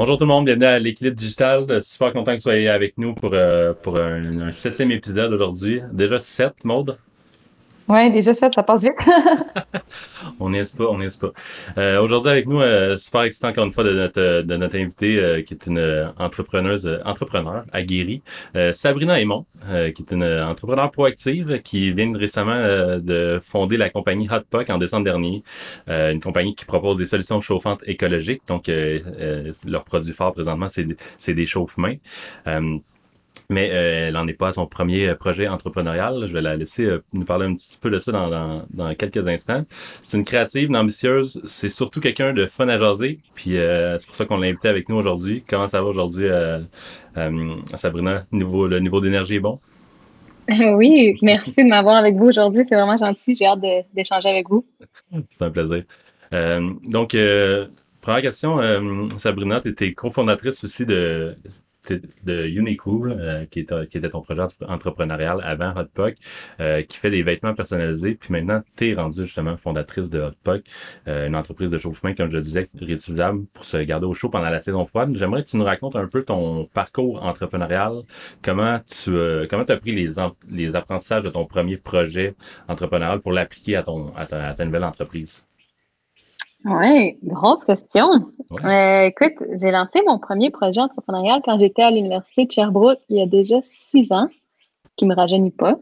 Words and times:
Bonjour 0.00 0.16
tout 0.16 0.24
le 0.24 0.28
monde, 0.28 0.46
bienvenue 0.46 0.64
à 0.64 0.78
l'équilibre 0.78 1.14
digital. 1.14 1.82
Super 1.82 2.14
content 2.14 2.30
que 2.30 2.36
vous 2.36 2.42
soyez 2.44 2.70
avec 2.70 2.96
nous 2.96 3.12
pour, 3.12 3.34
euh, 3.34 3.74
pour 3.74 4.00
un, 4.00 4.50
septième 4.50 4.90
épisode 4.92 5.30
aujourd'hui. 5.30 5.82
Déjà 5.92 6.18
sept, 6.18 6.64
Maude? 6.64 6.96
Oui, 7.90 8.08
déjà 8.12 8.32
sept, 8.34 8.54
ça 8.54 8.62
passe 8.62 8.84
vite. 8.84 8.92
on 10.38 10.50
n'est 10.50 10.62
pas, 10.62 10.84
on 10.84 10.98
n'est 10.98 11.08
pas. 11.08 11.32
Euh, 11.76 12.00
aujourd'hui 12.00 12.30
avec 12.30 12.46
nous, 12.46 12.60
euh, 12.60 12.96
super 12.96 13.22
excitant 13.22 13.48
encore 13.48 13.64
une 13.64 13.72
fois 13.72 13.82
de 13.82 13.92
notre, 13.92 14.42
de 14.42 14.56
notre 14.56 14.76
invité 14.76 15.18
euh, 15.18 15.42
qui 15.42 15.54
est 15.54 15.66
une 15.66 16.08
entrepreneuse, 16.16 17.00
entrepreneur 17.04 17.64
aguerrie, 17.72 18.22
Sabrina 18.74 19.20
Aymon, 19.20 19.44
qui 19.68 20.02
est 20.02 20.12
une 20.12 20.22
entrepreneur 20.22 20.88
proactive 20.92 21.60
qui 21.62 21.90
vient 21.90 22.16
récemment 22.16 22.98
de 22.98 23.40
fonder 23.42 23.76
la 23.76 23.90
compagnie 23.90 24.28
Hotpock 24.30 24.70
en 24.70 24.78
décembre 24.78 25.04
dernier, 25.04 25.42
une 25.88 26.20
compagnie 26.20 26.54
qui 26.54 26.66
propose 26.66 26.96
des 26.96 27.06
solutions 27.06 27.40
chauffantes 27.40 27.82
écologiques. 27.86 28.42
Donc, 28.46 28.70
leur 29.66 29.84
produit 29.84 30.12
fort 30.12 30.32
présentement, 30.32 30.68
c'est 30.68 31.34
des 31.34 31.46
chauffe-mains 31.46 31.96
mais 33.50 33.68
euh, 33.72 34.08
elle 34.08 34.14
n'en 34.14 34.26
est 34.28 34.34
pas 34.34 34.48
à 34.48 34.52
son 34.52 34.66
premier 34.66 35.08
euh, 35.08 35.14
projet 35.16 35.48
entrepreneurial. 35.48 36.24
Je 36.26 36.32
vais 36.32 36.40
la 36.40 36.56
laisser 36.56 36.84
euh, 36.84 37.02
nous 37.12 37.24
parler 37.24 37.46
un 37.46 37.54
petit 37.54 37.76
peu 37.76 37.90
de 37.90 37.98
ça 37.98 38.12
dans, 38.12 38.62
dans, 38.70 38.94
quelques 38.94 39.26
instants. 39.26 39.64
C'est 40.02 40.16
une 40.16 40.24
créative, 40.24 40.68
une 40.68 40.76
ambitieuse. 40.76 41.42
C'est 41.46 41.68
surtout 41.68 42.00
quelqu'un 42.00 42.32
de 42.32 42.46
fun 42.46 42.68
à 42.68 42.76
jaser. 42.76 43.18
Puis 43.34 43.56
c'est 43.56 44.06
pour 44.06 44.14
ça 44.14 44.24
qu'on 44.24 44.38
l'a 44.38 44.46
invité 44.46 44.68
avec 44.68 44.88
nous 44.88 44.96
aujourd'hui. 44.96 45.44
Comment 45.48 45.66
ça 45.66 45.82
va 45.82 45.88
aujourd'hui, 45.88 46.26
Sabrina? 47.74 48.24
Niveau, 48.30 48.68
le 48.68 48.78
niveau 48.78 49.00
d'énergie 49.00 49.34
est 49.36 49.40
bon? 49.40 49.58
Oui, 50.48 51.16
merci 51.22 51.54
de 51.54 51.68
m'avoir 51.68 51.96
avec 51.96 52.16
vous 52.16 52.26
aujourd'hui. 52.26 52.64
C'est 52.68 52.74
vraiment 52.74 52.96
gentil. 52.96 53.34
J'ai 53.34 53.46
hâte 53.46 53.60
d'échanger 53.94 54.28
avec 54.28 54.48
vous. 54.48 54.64
C'est 55.30 55.42
un 55.42 55.50
plaisir. 55.50 55.84
donc, 56.32 57.16
première 58.00 58.22
question, 58.22 58.58
Sabrina, 59.18 59.60
tu 59.60 59.68
étais 59.68 59.92
cofondatrice 59.92 60.64
aussi 60.64 60.86
de 60.86 61.36
de 61.88 62.46
Unicool, 62.46 63.12
euh, 63.12 63.44
qui, 63.46 63.64
qui, 63.64 63.98
était 63.98 64.08
ton 64.08 64.20
projet 64.20 64.42
entrepreneurial 64.68 65.38
avant 65.42 65.74
Hotpock, 65.76 66.14
euh, 66.60 66.82
qui 66.82 66.98
fait 66.98 67.10
des 67.10 67.22
vêtements 67.22 67.54
personnalisés. 67.54 68.14
Puis 68.14 68.32
maintenant, 68.32 68.62
tu 68.76 68.90
es 68.90 68.94
rendue 68.94 69.24
justement 69.24 69.56
fondatrice 69.56 70.10
de 70.10 70.20
Hotpock, 70.20 70.62
euh, 71.08 71.26
une 71.26 71.36
entreprise 71.36 71.70
de 71.70 71.78
chauffement, 71.78 72.14
comme 72.14 72.30
je 72.30 72.36
le 72.36 72.42
disais, 72.42 72.66
réutilisable 72.80 73.46
pour 73.52 73.64
se 73.64 73.78
garder 73.78 74.06
au 74.06 74.14
chaud 74.14 74.28
pendant 74.28 74.50
la 74.50 74.60
saison 74.60 74.84
froide. 74.84 75.14
J'aimerais 75.16 75.42
que 75.42 75.48
tu 75.48 75.56
nous 75.56 75.64
racontes 75.64 75.96
un 75.96 76.06
peu 76.06 76.22
ton 76.22 76.66
parcours 76.66 77.24
entrepreneurial, 77.24 78.02
comment 78.42 78.80
tu 78.80 79.12
comment 79.48 79.64
as 79.64 79.76
pris 79.76 79.92
les, 79.92 80.14
les 80.50 80.76
apprentissages 80.76 81.24
de 81.24 81.30
ton 81.30 81.46
premier 81.46 81.76
projet 81.76 82.34
entrepreneurial 82.68 83.20
pour 83.20 83.32
l'appliquer 83.32 83.76
à, 83.76 83.82
ton, 83.82 84.08
à 84.16 84.26
ta 84.26 84.64
nouvelle 84.64 84.84
entreprise? 84.84 85.49
Oui, 86.64 87.18
grosse 87.22 87.64
question. 87.64 88.30
Euh, 88.64 89.04
écoute, 89.04 89.34
j'ai 89.54 89.70
lancé 89.70 90.02
mon 90.06 90.18
premier 90.18 90.50
projet 90.50 90.80
entrepreneurial 90.80 91.40
quand 91.44 91.58
j'étais 91.58 91.82
à 91.82 91.90
l'Université 91.90 92.44
de 92.44 92.52
Sherbrooke 92.52 93.00
il 93.08 93.16
y 93.16 93.22
a 93.22 93.26
déjà 93.26 93.56
six 93.62 94.12
ans, 94.12 94.28
qui 94.96 95.06
me 95.06 95.14
rajeunit 95.14 95.52
pas. 95.52 95.78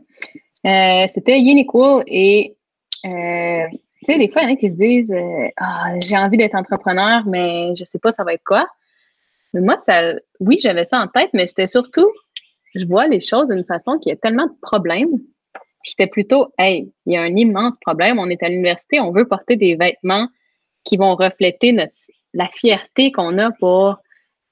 Euh, 0.67 1.07
c'était 1.09 1.39
Uniqlo 1.41 2.03
et 2.07 2.57
euh, 3.05 3.65
tu 3.71 4.13
sais, 4.13 4.19
des 4.19 4.29
fois, 4.29 4.43
il 4.43 4.49
y 4.49 4.53
en 4.53 4.55
a 4.55 4.57
qui 4.57 4.71
se 4.71 4.77
disent 4.77 5.15
ah, 5.57 5.99
j'ai 6.01 6.17
envie 6.17 6.37
d'être 6.37 6.55
entrepreneur, 6.55 7.25
mais 7.27 7.75
je 7.75 7.85
sais 7.85 7.99
pas 7.99 8.13
ça 8.13 8.23
va 8.23 8.35
être 8.35 8.45
quoi. 8.45 8.69
Mais 9.55 9.61
moi, 9.61 9.79
ça, 9.85 10.15
oui, 10.39 10.59
j'avais 10.61 10.85
ça 10.85 11.01
en 11.01 11.09
tête, 11.09 11.31
mais 11.33 11.49
c'était 11.49 11.67
surtout, 11.67 12.09
je 12.75 12.85
vois 12.85 13.09
les 13.09 13.21
choses 13.21 13.49
d'une 13.49 13.65
façon 13.65 13.99
qui 13.99 14.13
a 14.13 14.17
tellement 14.17 14.47
de 14.47 14.55
problèmes. 14.63 15.11
J'étais 15.83 16.07
plutôt, 16.07 16.53
hey, 16.59 16.93
il 17.07 17.15
y 17.15 17.17
a 17.17 17.23
un 17.23 17.35
immense 17.35 17.79
problème. 17.81 18.19
On 18.19 18.29
est 18.29 18.43
à 18.43 18.49
l'université, 18.49 19.01
on 19.01 19.11
veut 19.11 19.27
porter 19.27 19.57
des 19.57 19.75
vêtements 19.75 20.29
qui 20.89 20.97
vont 20.97 21.15
refléter 21.15 21.73
notre, 21.73 21.93
la 22.33 22.49
fierté 22.49 23.13
qu'on 23.13 23.39
a 23.39 23.51
pour 23.53 23.99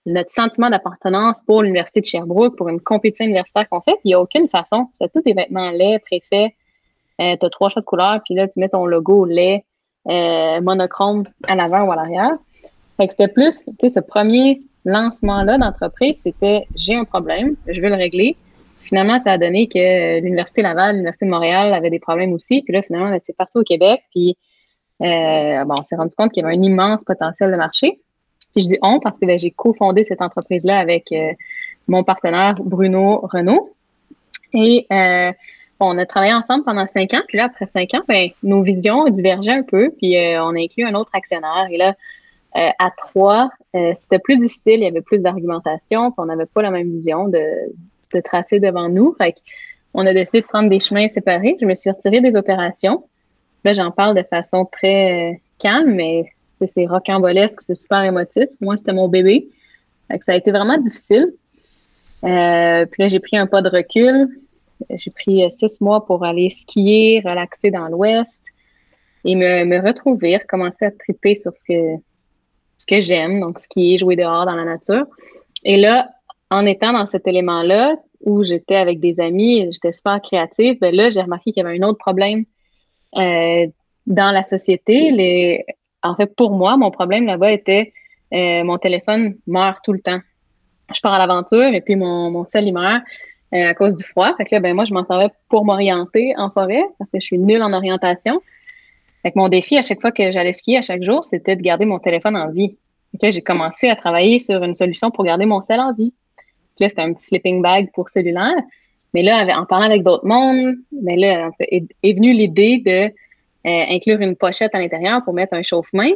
notre 0.04 0.30
sentiment 0.32 0.70
d'appartenance 0.70 1.40
pour 1.46 1.62
l'Université 1.62 2.00
de 2.00 2.06
Sherbrooke, 2.06 2.56
pour 2.56 2.68
une 2.68 2.80
compétition 2.80 3.24
universitaire 3.24 3.68
qu'on 3.68 3.80
fait. 3.80 3.96
il 4.04 4.08
n'y 4.08 4.14
a 4.14 4.20
aucune 4.20 4.48
façon. 4.48 4.88
C'est 5.00 5.10
tous 5.12 5.22
des 5.22 5.32
vêtements 5.32 5.70
laids, 5.70 5.98
préfaits. 5.98 6.52
Euh, 7.20 7.36
tu 7.40 7.46
as 7.46 7.50
trois 7.50 7.70
choix 7.70 7.80
de 7.80 7.86
couleurs, 7.86 8.20
puis 8.24 8.34
là, 8.34 8.46
tu 8.46 8.60
mets 8.60 8.68
ton 8.68 8.84
logo 8.84 9.24
lait, 9.24 9.64
euh, 10.08 10.60
monochrome 10.60 11.24
à 11.48 11.54
l'avant 11.54 11.84
ou 11.84 11.92
à 11.92 11.96
l'arrière. 11.96 12.36
Fait 12.98 13.06
que 13.06 13.12
c'était 13.12 13.32
plus, 13.32 13.64
tu 13.64 13.72
sais, 13.80 13.88
ce 13.88 14.00
premier 14.00 14.60
lancement-là 14.84 15.58
d'entreprise, 15.58 16.20
c'était 16.22 16.66
j'ai 16.76 16.94
un 16.94 17.04
problème, 17.04 17.56
je 17.66 17.80
veux 17.80 17.88
le 17.88 17.94
régler. 17.94 18.36
Finalement, 18.80 19.18
ça 19.18 19.32
a 19.32 19.38
donné 19.38 19.66
que 19.66 20.20
l'Université 20.20 20.62
Laval, 20.62 20.92
l'Université 20.92 21.26
de 21.26 21.30
Montréal 21.30 21.72
avait 21.74 21.90
des 21.90 21.98
problèmes 21.98 22.32
aussi. 22.32 22.62
Puis 22.62 22.72
là, 22.72 22.82
finalement, 22.82 23.10
ben, 23.10 23.20
c'est 23.24 23.36
partout 23.36 23.58
au 23.58 23.64
Québec. 23.64 24.02
Puis 24.12 24.36
euh, 25.02 25.64
bon, 25.64 25.74
on 25.78 25.82
s'est 25.82 25.96
rendu 25.96 26.14
compte 26.16 26.32
qu'il 26.32 26.42
y 26.42 26.46
avait 26.46 26.56
un 26.56 26.62
immense 26.62 27.04
potentiel 27.04 27.50
de 27.50 27.56
marché. 27.56 27.98
Puis 28.54 28.64
je 28.64 28.68
dis 28.68 28.78
on 28.82 29.00
parce 29.00 29.18
que 29.18 29.26
ben, 29.26 29.38
j'ai 29.38 29.50
cofondé 29.50 30.04
cette 30.04 30.22
entreprise-là 30.22 30.78
avec 30.78 31.12
euh, 31.12 31.32
mon 31.88 32.04
partenaire 32.04 32.56
Bruno 32.60 33.20
Renault. 33.32 33.74
Et 34.54 34.86
euh, 34.90 35.32
on 35.80 35.98
a 35.98 36.06
travaillé 36.06 36.32
ensemble 36.32 36.64
pendant 36.64 36.86
cinq 36.86 37.12
ans. 37.12 37.22
Puis 37.28 37.36
là, 37.36 37.44
après 37.44 37.66
cinq 37.66 37.92
ans, 37.94 38.02
ben, 38.08 38.30
nos 38.42 38.62
visions 38.62 39.06
divergeaient 39.08 39.52
un 39.52 39.62
peu. 39.62 39.90
Puis 39.98 40.16
on 40.16 40.54
a 40.54 40.58
inclus 40.58 40.84
un 40.84 40.94
autre 40.94 41.10
actionnaire. 41.12 41.66
Et 41.70 41.76
là, 41.76 41.94
à 42.54 42.90
trois, 42.96 43.50
c'était 43.94 44.18
plus 44.18 44.38
difficile. 44.38 44.76
Il 44.76 44.84
y 44.84 44.86
avait 44.86 45.02
plus 45.02 45.18
d'argumentation. 45.18 46.10
Puis 46.12 46.16
on 46.18 46.24
n'avait 46.24 46.46
pas 46.46 46.62
la 46.62 46.70
même 46.70 46.90
vision 46.90 47.28
de, 47.28 47.44
de 48.14 48.20
tracer 48.20 48.58
devant 48.58 48.88
nous. 48.88 49.14
Fait 49.18 49.34
on 49.92 50.06
a 50.06 50.14
décidé 50.14 50.40
de 50.40 50.46
prendre 50.46 50.70
des 50.70 50.80
chemins 50.80 51.08
séparés. 51.08 51.56
Je 51.60 51.66
me 51.66 51.74
suis 51.74 51.90
retirée 51.90 52.20
des 52.20 52.36
opérations. 52.36 53.04
Là, 53.66 53.72
j'en 53.72 53.90
parle 53.90 54.14
de 54.16 54.22
façon 54.22 54.64
très 54.64 55.32
euh, 55.32 55.36
calme, 55.58 55.92
mais 55.92 56.26
c'est 56.68 56.86
rocambolesque, 56.86 57.60
c'est 57.60 57.74
super 57.74 58.04
émotif. 58.04 58.44
Moi, 58.60 58.76
c'était 58.76 58.92
mon 58.92 59.08
bébé. 59.08 59.48
ça 60.20 60.34
a 60.34 60.36
été 60.36 60.52
vraiment 60.52 60.78
difficile. 60.78 61.34
Euh, 62.22 62.86
puis 62.86 63.02
là, 63.02 63.08
j'ai 63.08 63.18
pris 63.18 63.36
un 63.36 63.48
pas 63.48 63.62
de 63.62 63.68
recul. 63.68 64.28
J'ai 64.88 65.10
pris 65.10 65.42
euh, 65.42 65.48
six 65.48 65.80
mois 65.80 66.06
pour 66.06 66.24
aller 66.24 66.48
skier, 66.48 67.20
relaxer 67.24 67.72
dans 67.72 67.88
l'Ouest 67.88 68.44
et 69.24 69.34
me, 69.34 69.84
retrouver, 69.84 70.36
recommencer 70.36 70.84
à 70.84 70.92
triper 70.92 71.34
sur 71.34 71.56
ce 71.56 71.64
que, 71.64 72.00
ce 72.76 72.86
que 72.86 73.00
j'aime, 73.00 73.40
donc 73.40 73.58
skier, 73.58 73.98
jouer 73.98 74.14
dehors 74.14 74.46
dans 74.46 74.54
la 74.54 74.64
nature. 74.64 75.06
Et 75.64 75.76
là, 75.76 76.08
en 76.52 76.66
étant 76.66 76.92
dans 76.92 77.06
cet 77.06 77.26
élément-là, 77.26 77.96
où 78.20 78.44
j'étais 78.44 78.76
avec 78.76 79.00
des 79.00 79.18
amis, 79.18 79.68
j'étais 79.72 79.92
super 79.92 80.22
créative, 80.22 80.78
ben 80.80 80.94
là, 80.94 81.10
j'ai 81.10 81.20
remarqué 81.20 81.50
qu'il 81.50 81.64
y 81.64 81.66
avait 81.66 81.76
un 81.76 81.82
autre 81.82 81.98
problème 81.98 82.44
euh, 83.16 83.66
dans 84.06 84.30
la 84.30 84.42
société. 84.42 85.64
En 86.02 86.14
fait, 86.14 86.34
pour 86.34 86.50
moi, 86.50 86.76
mon 86.76 86.90
problème 86.90 87.26
là-bas 87.26 87.52
était 87.52 87.92
euh, 88.34 88.64
mon 88.64 88.78
téléphone 88.78 89.36
meurt 89.46 89.78
tout 89.84 89.92
le 89.92 90.00
temps. 90.00 90.20
Je 90.94 91.00
pars 91.00 91.14
à 91.14 91.18
l'aventure 91.18 91.74
et 91.74 91.80
puis 91.80 91.96
mon, 91.96 92.30
mon 92.30 92.44
sel, 92.44 92.66
il 92.66 92.72
meurt 92.72 93.02
euh, 93.54 93.70
à 93.70 93.74
cause 93.74 93.94
du 93.94 94.04
froid. 94.04 94.34
Fait 94.36 94.44
que 94.44 94.54
là, 94.54 94.60
ben, 94.60 94.74
moi, 94.74 94.84
je 94.84 94.92
m'en 94.92 95.04
servais 95.04 95.30
pour 95.48 95.64
m'orienter 95.64 96.34
en 96.36 96.50
forêt 96.50 96.84
parce 96.98 97.10
que 97.10 97.20
je 97.20 97.24
suis 97.24 97.38
nulle 97.38 97.62
en 97.62 97.72
orientation. 97.72 98.40
Fait 99.22 99.34
mon 99.34 99.48
défi 99.48 99.76
à 99.76 99.82
chaque 99.82 100.00
fois 100.00 100.12
que 100.12 100.30
j'allais 100.30 100.52
skier, 100.52 100.78
à 100.78 100.82
chaque 100.82 101.02
jour, 101.02 101.24
c'était 101.24 101.56
de 101.56 101.62
garder 101.62 101.84
mon 101.84 101.98
téléphone 101.98 102.36
en 102.36 102.50
vie. 102.50 102.76
J'ai 103.20 103.42
commencé 103.42 103.88
à 103.88 103.96
travailler 103.96 104.38
sur 104.38 104.62
une 104.62 104.74
solution 104.74 105.10
pour 105.10 105.24
garder 105.24 105.46
mon 105.46 105.62
sel 105.62 105.80
en 105.80 105.92
vie. 105.92 106.12
là, 106.78 106.88
c'était 106.88 107.02
un 107.02 107.12
petit 107.12 107.26
sleeping 107.26 107.62
bag 107.62 107.90
pour 107.92 108.08
cellulaire. 108.08 108.54
Mais 109.16 109.22
là, 109.22 109.46
en 109.58 109.64
parlant 109.64 109.86
avec 109.86 110.02
d'autres 110.02 110.26
mondes, 110.26 110.76
mais 110.92 111.16
là, 111.16 111.48
est, 111.60 111.86
venue 112.02 112.34
l'idée 112.34 112.82
de 112.84 113.06
euh, 113.66 113.84
inclure 113.88 114.20
une 114.20 114.36
pochette 114.36 114.74
à 114.74 114.78
l'intérieur 114.78 115.24
pour 115.24 115.32
mettre 115.32 115.54
un 115.54 115.62
chauffe-main. 115.62 116.10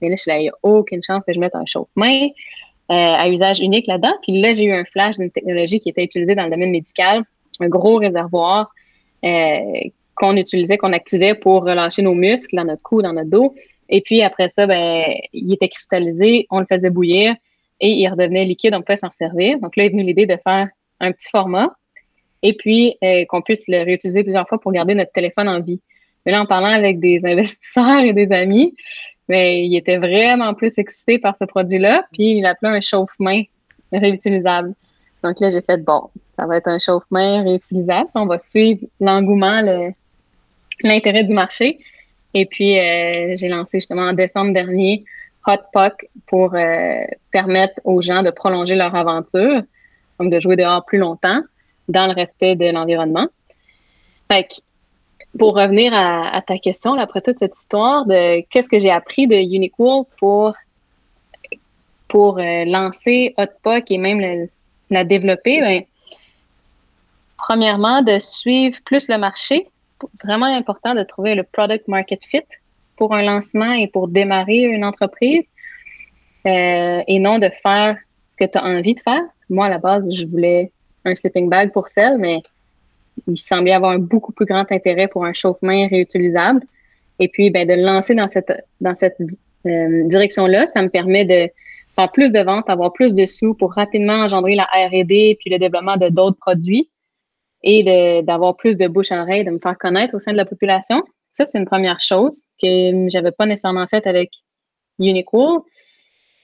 Mais 0.00 0.08
là, 0.08 0.14
je 0.16 0.30
il 0.30 0.38
n'y 0.38 0.48
a 0.50 0.52
aucune 0.62 1.02
chance 1.02 1.24
que 1.26 1.32
je 1.32 1.40
mette 1.40 1.56
un 1.56 1.66
chauffe-main 1.66 2.28
euh, 2.28 2.94
à 2.94 3.28
usage 3.28 3.58
unique 3.58 3.88
là-dedans. 3.88 4.14
Puis 4.22 4.40
là, 4.40 4.52
j'ai 4.52 4.66
eu 4.66 4.72
un 4.72 4.84
flash 4.84 5.18
d'une 5.18 5.32
technologie 5.32 5.80
qui 5.80 5.88
était 5.88 6.04
utilisée 6.04 6.36
dans 6.36 6.44
le 6.44 6.50
domaine 6.50 6.70
médical, 6.70 7.24
un 7.58 7.66
gros 7.66 7.96
réservoir 7.96 8.70
euh, 9.24 9.58
qu'on 10.14 10.36
utilisait, 10.36 10.78
qu'on 10.78 10.92
activait 10.92 11.34
pour 11.34 11.64
relâcher 11.64 12.02
nos 12.02 12.14
muscles 12.14 12.54
dans 12.54 12.66
notre 12.66 12.82
cou, 12.82 13.02
dans 13.02 13.14
notre 13.14 13.30
dos. 13.30 13.56
Et 13.88 14.00
puis 14.00 14.22
après 14.22 14.48
ça, 14.54 14.68
ben, 14.68 15.02
il 15.32 15.52
était 15.52 15.70
cristallisé, 15.70 16.46
on 16.50 16.60
le 16.60 16.66
faisait 16.66 16.90
bouillir 16.90 17.34
et 17.80 17.90
il 17.90 18.08
redevenait 18.08 18.44
liquide, 18.44 18.76
on 18.76 18.82
pouvait 18.82 18.96
s'en 18.96 19.10
servir. 19.10 19.58
Donc 19.58 19.74
là 19.74 19.86
est 19.86 19.88
venue 19.88 20.04
l'idée 20.04 20.26
de 20.26 20.38
faire 20.44 20.68
un 21.00 21.10
petit 21.10 21.30
format 21.30 21.74
et 22.44 22.52
puis 22.52 22.96
euh, 23.02 23.24
qu'on 23.24 23.42
puisse 23.42 23.64
le 23.66 23.82
réutiliser 23.82 24.22
plusieurs 24.22 24.46
fois 24.46 24.60
pour 24.60 24.70
garder 24.70 24.94
notre 24.94 25.10
téléphone 25.12 25.48
en 25.48 25.60
vie. 25.60 25.80
Mais 26.24 26.32
là, 26.32 26.42
en 26.42 26.46
parlant 26.46 26.68
avec 26.68 27.00
des 27.00 27.20
investisseurs 27.26 28.00
et 28.00 28.12
des 28.12 28.30
amis, 28.30 28.76
mais 29.28 29.56
ben, 29.56 29.64
il 29.64 29.76
était 29.76 29.96
vraiment 29.96 30.52
plus 30.52 30.72
excité 30.76 31.18
par 31.18 31.34
ce 31.34 31.44
produit-là, 31.46 32.04
puis 32.12 32.36
il 32.36 32.46
appelait 32.46 32.68
un 32.68 32.80
chauffe-main 32.82 33.42
réutilisable. 33.90 34.74
Donc 35.22 35.40
là, 35.40 35.48
j'ai 35.48 35.62
fait 35.62 35.82
bon, 35.82 36.10
ça 36.36 36.46
va 36.46 36.58
être 36.58 36.68
un 36.68 36.78
chauffe-main 36.78 37.42
réutilisable. 37.42 38.10
On 38.14 38.26
va 38.26 38.38
suivre 38.38 38.80
l'engouement, 39.00 39.62
l'intérêt 40.82 41.24
du 41.24 41.32
marché. 41.32 41.78
Et 42.34 42.44
puis, 42.44 42.78
euh, 42.78 43.34
j'ai 43.36 43.48
lancé 43.48 43.78
justement 43.78 44.02
en 44.02 44.12
décembre 44.12 44.52
dernier 44.52 45.04
Hot 45.46 45.62
Puck 45.72 46.06
pour 46.26 46.54
euh, 46.54 47.04
permettre 47.32 47.80
aux 47.84 48.02
gens 48.02 48.22
de 48.22 48.30
prolonger 48.30 48.74
leur 48.74 48.94
aventure, 48.94 49.62
donc 50.20 50.30
de 50.30 50.40
jouer 50.40 50.56
dehors 50.56 50.84
plus 50.84 50.98
longtemps 50.98 51.40
dans 51.88 52.06
le 52.06 52.14
respect 52.14 52.56
de 52.56 52.70
l'environnement. 52.70 53.28
Fait 54.30 54.48
pour 55.38 55.56
revenir 55.56 55.92
à, 55.94 56.40
ta 56.46 56.58
question, 56.58 56.94
après 56.94 57.20
toute 57.20 57.38
cette 57.38 57.56
histoire 57.58 58.06
de 58.06 58.40
qu'est-ce 58.50 58.68
que 58.68 58.78
j'ai 58.78 58.90
appris 58.90 59.26
de 59.26 59.34
Uniqlo 59.34 60.06
pour, 60.18 60.54
pour 62.08 62.38
euh, 62.38 62.64
lancer 62.64 63.34
Hotpuck 63.36 63.90
et 63.90 63.98
même 63.98 64.48
la 64.90 65.04
développer, 65.04 65.60
ben, 65.60 65.82
premièrement, 67.36 68.02
de 68.02 68.18
suivre 68.20 68.78
plus 68.84 69.08
le 69.08 69.18
marché. 69.18 69.68
Vraiment 70.22 70.46
important 70.46 70.94
de 70.94 71.02
trouver 71.02 71.34
le 71.34 71.42
product 71.42 71.88
market 71.88 72.24
fit 72.24 72.42
pour 72.96 73.14
un 73.14 73.22
lancement 73.22 73.72
et 73.72 73.88
pour 73.88 74.08
démarrer 74.08 74.62
une 74.62 74.84
entreprise 74.84 75.48
euh, 76.46 77.02
et 77.06 77.18
non 77.18 77.38
de 77.38 77.48
faire 77.48 77.96
ce 78.30 78.36
que 78.36 78.44
tu 78.44 78.58
as 78.58 78.64
envie 78.64 78.94
de 78.94 79.00
faire. 79.00 79.22
Moi, 79.50 79.66
à 79.66 79.68
la 79.68 79.78
base, 79.78 80.08
je 80.14 80.26
voulais 80.26 80.70
un 81.04 81.14
sleeping 81.14 81.48
bag 81.48 81.72
pour 81.72 81.88
celle, 81.88 82.18
mais 82.18 82.40
il 83.26 83.38
semblait 83.38 83.72
avoir 83.72 83.92
un 83.92 83.98
beaucoup 83.98 84.32
plus 84.32 84.46
grand 84.46 84.70
intérêt 84.70 85.08
pour 85.08 85.24
un 85.24 85.32
chauffe-main 85.32 85.88
réutilisable. 85.88 86.62
Et 87.18 87.28
puis, 87.28 87.50
ben, 87.50 87.66
de 87.66 87.74
le 87.74 87.82
lancer 87.82 88.14
dans 88.14 88.28
cette, 88.28 88.52
dans 88.80 88.94
cette 88.94 89.16
euh, 89.66 90.08
direction-là, 90.08 90.66
ça 90.66 90.82
me 90.82 90.88
permet 90.88 91.24
de 91.24 91.50
faire 91.94 92.10
plus 92.10 92.32
de 92.32 92.40
ventes, 92.40 92.68
avoir 92.68 92.92
plus 92.92 93.14
de 93.14 93.24
sous 93.24 93.54
pour 93.54 93.72
rapidement 93.74 94.14
engendrer 94.14 94.56
la 94.56 94.64
R&D 94.64 95.36
puis 95.38 95.50
le 95.50 95.58
développement 95.58 95.96
de 95.96 96.08
d'autres 96.08 96.38
produits 96.38 96.90
et 97.62 98.22
d'avoir 98.22 98.56
plus 98.56 98.76
de 98.76 98.86
bouche 98.88 99.10
à 99.10 99.22
oreille, 99.22 99.44
de 99.44 99.50
me 99.50 99.58
faire 99.58 99.78
connaître 99.78 100.14
au 100.14 100.20
sein 100.20 100.32
de 100.32 100.36
la 100.36 100.44
population. 100.44 101.02
Ça, 101.32 101.46
c'est 101.46 101.58
une 101.58 101.64
première 101.64 102.00
chose 102.00 102.44
que 102.62 103.08
j'avais 103.08 103.32
pas 103.32 103.46
nécessairement 103.46 103.86
faite 103.86 104.06
avec 104.06 104.30
Uniqlo. 104.98 105.64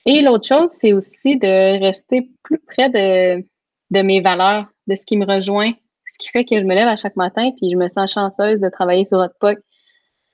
Et 0.06 0.22
l'autre 0.22 0.46
chose, 0.46 0.68
c'est 0.70 0.94
aussi 0.94 1.36
de 1.36 1.78
rester 1.78 2.30
plus 2.42 2.58
près 2.58 2.88
de, 2.88 3.44
de 3.90 4.02
mes 4.02 4.20
valeurs, 4.20 4.66
de 4.86 4.96
ce 4.96 5.04
qui 5.04 5.16
me 5.16 5.26
rejoint, 5.26 5.72
ce 6.08 6.18
qui 6.18 6.28
fait 6.28 6.44
que 6.44 6.58
je 6.58 6.64
me 6.64 6.74
lève 6.74 6.88
à 6.88 6.96
chaque 6.96 7.16
matin, 7.16 7.50
puis 7.56 7.70
je 7.70 7.76
me 7.76 7.88
sens 7.88 8.12
chanceuse 8.12 8.60
de 8.60 8.68
travailler 8.68 9.04
sur 9.04 9.18
Hotpuck. 9.18 9.58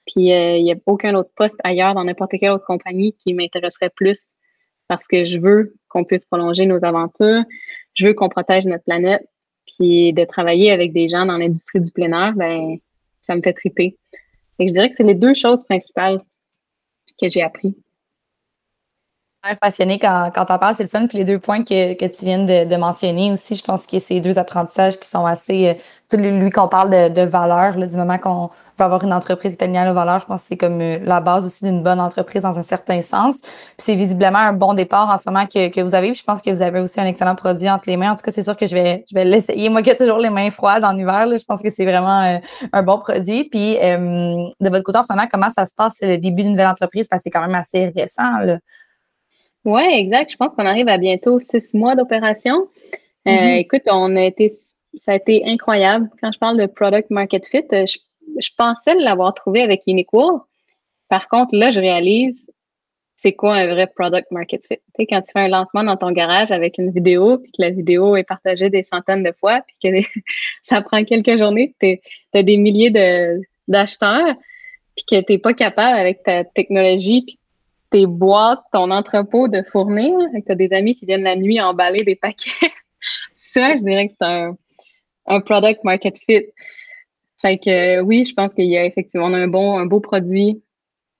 Puis 0.07 0.33
euh, 0.33 0.57
il 0.57 0.65
n'y 0.65 0.73
a 0.73 0.77
aucun 0.87 1.15
autre 1.15 1.31
poste 1.37 1.59
ailleurs 1.65 1.95
dans 1.95 2.05
n'importe 2.05 2.33
quelle 2.39 2.53
autre 2.53 2.65
compagnie 2.65 3.15
qui 3.15 3.35
m'intéresserait 3.35 3.91
plus 3.91 4.29
parce 4.89 5.07
que 5.07 5.25
je 5.25 5.39
veux 5.39 5.75
qu'on 5.89 6.05
puisse 6.05 6.25
prolonger 6.25 6.65
nos 6.67 6.85
aventures, 6.85 7.43
je 7.95 8.07
veux 8.07 8.15
qu'on 8.15 8.29
protège 8.29 8.67
notre 8.67 8.85
planète, 8.85 9.27
puis 9.67 10.13
de 10.13 10.25
travailler 10.25 10.71
avec 10.71 10.93
des 10.93 11.09
gens 11.09 11.27
dans 11.27 11.37
l'industrie 11.37 11.81
du 11.81 11.91
plein 11.91 12.13
air, 12.13 12.35
ben 12.35 12.77
ça 13.21 13.35
me 13.35 13.43
fait 13.43 13.53
triper. 13.53 13.97
Et 14.59 14.69
je 14.69 14.73
dirais 14.73 14.89
que 14.89 14.95
c'est 14.95 15.03
les 15.03 15.15
deux 15.15 15.35
choses 15.35 15.65
principales 15.65 16.23
que 17.21 17.29
j'ai 17.29 17.43
appris 17.43 17.77
passionné 19.55 19.99
quand, 19.99 20.31
quand 20.35 20.47
t'en 20.47 20.59
parles, 20.59 20.75
c'est 20.75 20.83
le 20.83 20.89
fun. 20.89 21.07
Puis 21.07 21.19
les 21.19 21.25
deux 21.25 21.39
points 21.39 21.63
que, 21.63 21.95
que 21.95 22.05
tu 22.07 22.25
viens 22.25 22.45
de, 22.45 22.65
de, 22.65 22.77
mentionner 22.77 23.31
aussi, 23.33 23.55
je 23.55 23.63
pense 23.63 23.87
que 23.87 23.99
c'est 23.99 24.21
deux 24.21 24.39
apprentissages 24.39 24.99
qui 24.99 25.09
sont 25.09 25.25
assez. 25.25 25.69
Euh, 25.69 26.17
lui 26.17 26.51
qu'on 26.51 26.69
parle 26.69 26.91
de, 26.91 27.09
de 27.09 27.23
valeur, 27.23 27.77
là, 27.77 27.87
du 27.87 27.97
moment 27.97 28.19
qu'on 28.19 28.51
veut 28.79 28.85
avoir 28.85 29.03
une 29.05 29.13
entreprise 29.13 29.57
qui 29.57 29.65
est 29.65 29.89
aux 29.89 29.95
valeurs, 29.95 30.21
je 30.21 30.27
pense 30.27 30.43
que 30.43 30.49
c'est 30.49 30.57
comme 30.57 30.81
euh, 30.81 30.99
la 31.03 31.21
base 31.21 31.47
aussi 31.47 31.65
d'une 31.65 31.83
bonne 31.83 32.01
entreprise 32.01 32.43
dans 32.43 32.59
un 32.59 32.63
certain 32.63 33.03
sens. 33.03 33.41
Puis 33.41 33.79
c'est 33.79 33.95
visiblement 33.95 34.39
un 34.39 34.53
bon 34.53 34.75
départ 34.75 35.09
en 35.11 35.19
ce 35.19 35.25
moment 35.27 35.47
que, 35.47 35.69
que 35.69 35.81
vous 35.81 35.95
avez. 35.95 36.13
je 36.13 36.23
pense 36.23 36.43
que 36.43 36.51
vous 36.51 36.63
avez 36.63 36.81
aussi 36.81 37.01
un 37.01 37.07
excellent 37.07 37.35
produit 37.35 37.69
entre 37.69 37.85
les 37.87 37.97
mains. 37.97 38.13
En 38.13 38.15
tout 38.15 38.23
cas, 38.23 38.31
c'est 38.31 38.43
sûr 38.43 38.57
que 38.57 38.67
je 38.67 38.75
vais, 38.75 39.05
je 39.11 39.15
vais 39.15 39.25
l'essayer. 39.25 39.69
Moi 39.69 39.83
qui 39.83 39.91
ai 39.91 39.97
toujours 39.97 40.19
les 40.19 40.31
mains 40.31 40.51
froides 40.51 40.85
en 40.85 40.97
hiver, 40.97 41.27
là, 41.27 41.37
je 41.37 41.45
pense 41.45 41.63
que 41.63 41.71
c'est 41.71 41.85
vraiment 41.85 42.23
euh, 42.23 42.39
un 42.73 42.83
bon 42.83 42.99
produit. 42.99 43.49
Puis 43.51 43.77
de 43.77 44.71
votre 44.71 44.83
côté, 44.83 44.99
en 44.99 45.03
ce 45.03 45.13
moment, 45.13 45.27
comment 45.31 45.51
ça 45.51 45.67
se 45.67 45.75
passe 45.75 45.99
le 46.03 46.19
début 46.19 46.43
d'une 46.43 46.53
nouvelle 46.53 46.69
entreprise? 46.69 47.09
Parce 47.09 47.21
que 47.21 47.25
c'est 47.25 47.31
quand 47.31 47.47
même 47.47 47.55
assez 47.55 47.93
récent. 47.97 48.39
Là. 48.39 48.59
Oui, 49.67 49.83
exact. 49.83 50.31
Je 50.31 50.37
pense 50.37 50.55
qu'on 50.55 50.65
arrive 50.65 50.89
à 50.89 50.97
bientôt 50.97 51.41
six 51.41 51.75
mois 51.75 51.97
d'opération. 51.97 52.69
Euh, 53.27 53.31
mm-hmm. 53.31 53.59
écoute, 53.59 53.83
on 53.91 54.15
a 54.15 54.23
été, 54.23 54.49
ça 54.49 55.13
a 55.13 55.15
été 55.17 55.43
incroyable. 55.45 56.09
Quand 56.21 56.31
je 56.33 56.39
parle 56.39 56.57
de 56.57 56.67
product 56.67 57.11
market 57.11 57.45
fit, 57.47 57.65
euh, 57.73 57.85
je, 57.85 58.49
pensais 58.57 58.95
l'avoir 58.95 59.35
trouvé 59.35 59.63
avec 59.63 59.83
Uniqlo. 59.89 60.43
Par 61.09 61.29
contre, 61.29 61.51
là, 61.53 61.73
je 61.73 61.81
réalise 61.81 62.51
c'est 63.17 63.33
quoi 63.33 63.55
un 63.55 63.67
vrai 63.67 63.89
product 63.89 64.31
market 64.31 64.63
fit? 64.69 64.79
Quand 65.09 65.21
tu 65.23 65.33
fais 65.33 65.41
un 65.41 65.49
lancement 65.49 65.83
dans 65.83 65.97
ton 65.97 66.13
garage 66.13 66.53
avec 66.53 66.79
une 66.79 66.93
vidéo, 66.93 67.39
puis 67.39 67.51
que 67.51 67.63
la 67.63 67.71
vidéo 67.71 68.15
est 68.15 68.25
partagée 68.25 68.71
des 68.71 68.85
centaines 68.85 69.25
de 69.25 69.33
fois, 69.33 69.63
puis 69.67 69.77
que 69.83 70.21
ça 70.63 70.81
prend 70.81 71.03
quelques 71.03 71.39
journées, 71.39 71.75
tu 71.81 71.99
as 72.35 72.43
des 72.43 72.57
milliers 72.57 72.91
d'acheteurs, 73.67 74.35
puis 74.95 75.05
que 75.11 75.21
tu 75.25 75.33
n'es 75.33 75.39
pas 75.39 75.55
capable 75.55 75.99
avec 75.99 76.23
ta 76.23 76.45
technologie, 76.45 77.23
puis 77.27 77.39
tes 77.91 78.07
boîtes, 78.07 78.61
ton 78.73 78.91
entrepôt 78.91 79.49
de 79.49 79.63
fournir, 79.63 80.13
que 80.35 80.45
tu 80.45 80.53
as 80.53 80.55
des 80.55 80.73
amis 80.73 80.95
qui 80.95 81.07
viennent 81.07 81.23
la 81.23 81.37
nuit 81.37 81.61
emballer 81.61 82.05
des 82.05 82.17
paquets. 82.17 82.51
ça, 83.37 83.77
je 83.77 83.83
dirais 83.83 84.09
que 84.09 84.15
c'est 84.21 84.27
un, 84.27 84.57
un 85.27 85.41
product 85.41 85.85
market 85.85 86.19
fit. 86.19 86.47
Fait 87.41 87.59
que 87.59 88.01
oui, 88.01 88.25
je 88.25 88.35
pense 88.35 88.55
qu'il 88.55 88.67
y 88.67 88.77
a 88.77 88.85
effectivement 88.85 89.27
un 89.27 89.49
bon, 89.49 89.79
un 89.79 89.87
beau 89.87 90.01
produit 90.01 90.63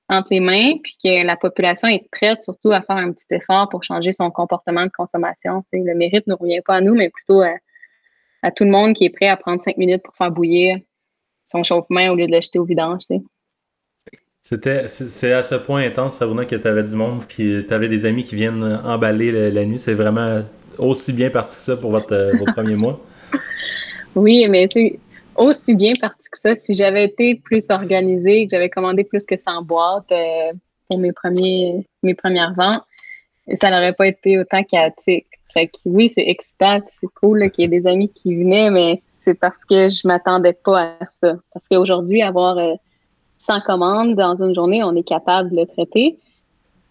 entre 0.09 0.29
les 0.31 0.41
mains, 0.41 0.77
puis 0.83 0.97
que 1.03 1.27
la 1.27 1.37
population 1.37 1.89
est 1.89 2.09
prête 2.11 2.43
surtout 2.43 2.71
à 2.71 2.81
faire 2.81 2.97
un 2.97 3.13
petit 3.13 3.27
effort 3.31 3.69
pour 3.69 3.83
changer 3.83 4.13
son 4.13 4.31
comportement 4.31 4.85
de 4.85 4.91
consommation. 4.91 5.65
le 5.73 5.95
mérite 5.95 6.27
ne 6.27 6.35
revient 6.35 6.61
pas 6.65 6.77
à 6.77 6.81
nous, 6.81 6.95
mais 6.95 7.11
plutôt 7.11 7.43
à, 7.43 8.51
tout 8.53 8.65
le 8.65 8.71
monde 8.71 8.95
qui 8.95 9.05
est 9.05 9.11
prêt 9.11 9.27
à 9.27 9.37
prendre 9.37 9.61
cinq 9.61 9.77
minutes 9.77 10.03
pour 10.05 10.15
faire 10.15 10.31
bouillir 10.31 10.79
son 11.43 11.65
chauffe-main 11.65 12.13
au 12.13 12.15
lieu 12.15 12.27
de 12.27 12.33
l'acheter 12.33 12.61
au 12.61 12.65
vidange. 12.65 13.03
C'était, 14.49 14.87
c'est 14.87 15.33
à 15.33 15.43
ce 15.43 15.57
point 15.57 15.85
intense, 15.85 16.19
Sabrina, 16.19 16.45
que 16.45 16.55
tu 16.55 16.69
avais 16.69 16.85
du 16.85 16.95
monde, 16.95 17.25
puis 17.29 17.65
tu 17.67 17.75
avais 17.75 17.89
des 17.89 18.07
amis 18.07 18.23
qui 18.23 18.37
viennent 18.37 18.81
emballer 18.85 19.51
la, 19.51 19.65
nuit. 19.65 19.81
C'est 19.81 19.95
vraiment 19.95 20.41
aussi 20.79 21.13
bien 21.13 21.31
parti 21.31 21.57
que 21.57 21.63
ça 21.63 21.77
pour 21.77 21.91
votre, 21.91 22.15
euh, 22.15 22.37
votre 22.37 22.53
premier 22.53 22.77
mois? 22.77 23.01
Oui, 24.15 24.47
mais 24.49 24.69
c'est 24.73 25.01
aussi 25.35 25.75
bien 25.75 25.95
parti 26.01 26.23
que 26.31 26.39
ça. 26.39 26.55
Si 26.55 26.75
j'avais 26.75 27.07
été 27.07 27.35
plus 27.35 27.67
organisée, 27.71 28.45
que 28.45 28.53
j'avais 28.53 28.71
commandé 28.71 29.03
plus 29.03 29.27
que 29.27 29.37
100 29.37 29.63
boîtes 29.63 30.13
euh, 30.13 30.53
pour 30.89 31.01
mes, 31.01 31.13
premiers, 31.13 31.85
mes 32.05 32.15
premières 32.15 32.55
ventes, 32.55 32.85
ça 33.55 33.69
n'aurait 33.73 33.95
pas 33.95 34.07
été 34.07 34.39
autant 34.39 34.63
chaotique. 34.63 35.27
Fait 35.53 35.67
que 35.67 35.77
oui, 35.87 36.13
c'est 36.15 36.29
excitant, 36.29 36.79
c'est 37.01 37.09
cool 37.21 37.51
qu'il 37.51 37.63
y 37.63 37.65
ait 37.65 37.81
des 37.81 37.89
amis 37.89 38.11
qui 38.11 38.37
venaient, 38.37 38.71
mais 38.71 39.01
c'est 39.21 39.35
parce 39.35 39.65
que 39.65 39.89
je 39.89 40.07
m'attendais 40.07 40.53
pas 40.53 40.95
à 41.01 41.07
ça. 41.21 41.35
Parce 41.53 41.67
qu'aujourd'hui, 41.69 42.23
avoir 42.23 42.59
euh, 42.59 42.75
sans 43.47 43.61
commande 43.61 44.15
dans 44.15 44.43
une 44.43 44.55
journée, 44.55 44.83
on 44.83 44.95
est 44.97 45.07
capable 45.07 45.51
de 45.51 45.57
le 45.57 45.67
traiter. 45.67 46.19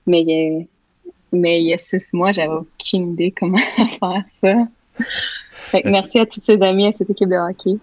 Mais, 0.07 0.67
mais 1.31 1.61
il 1.61 1.67
y 1.67 1.73
a 1.73 1.77
six 1.77 2.13
mois, 2.13 2.31
j'avais 2.31 2.53
aucune 2.53 3.13
idée 3.13 3.33
comment 3.37 3.57
faire 3.75 4.23
ça. 4.27 4.55
merci 5.83 6.19
à 6.19 6.25
tous 6.25 6.41
ces 6.41 6.63
amis 6.63 6.87
à 6.87 6.91
cette 6.91 7.09
équipe 7.09 7.29
de 7.29 7.35
hockey. 7.35 7.77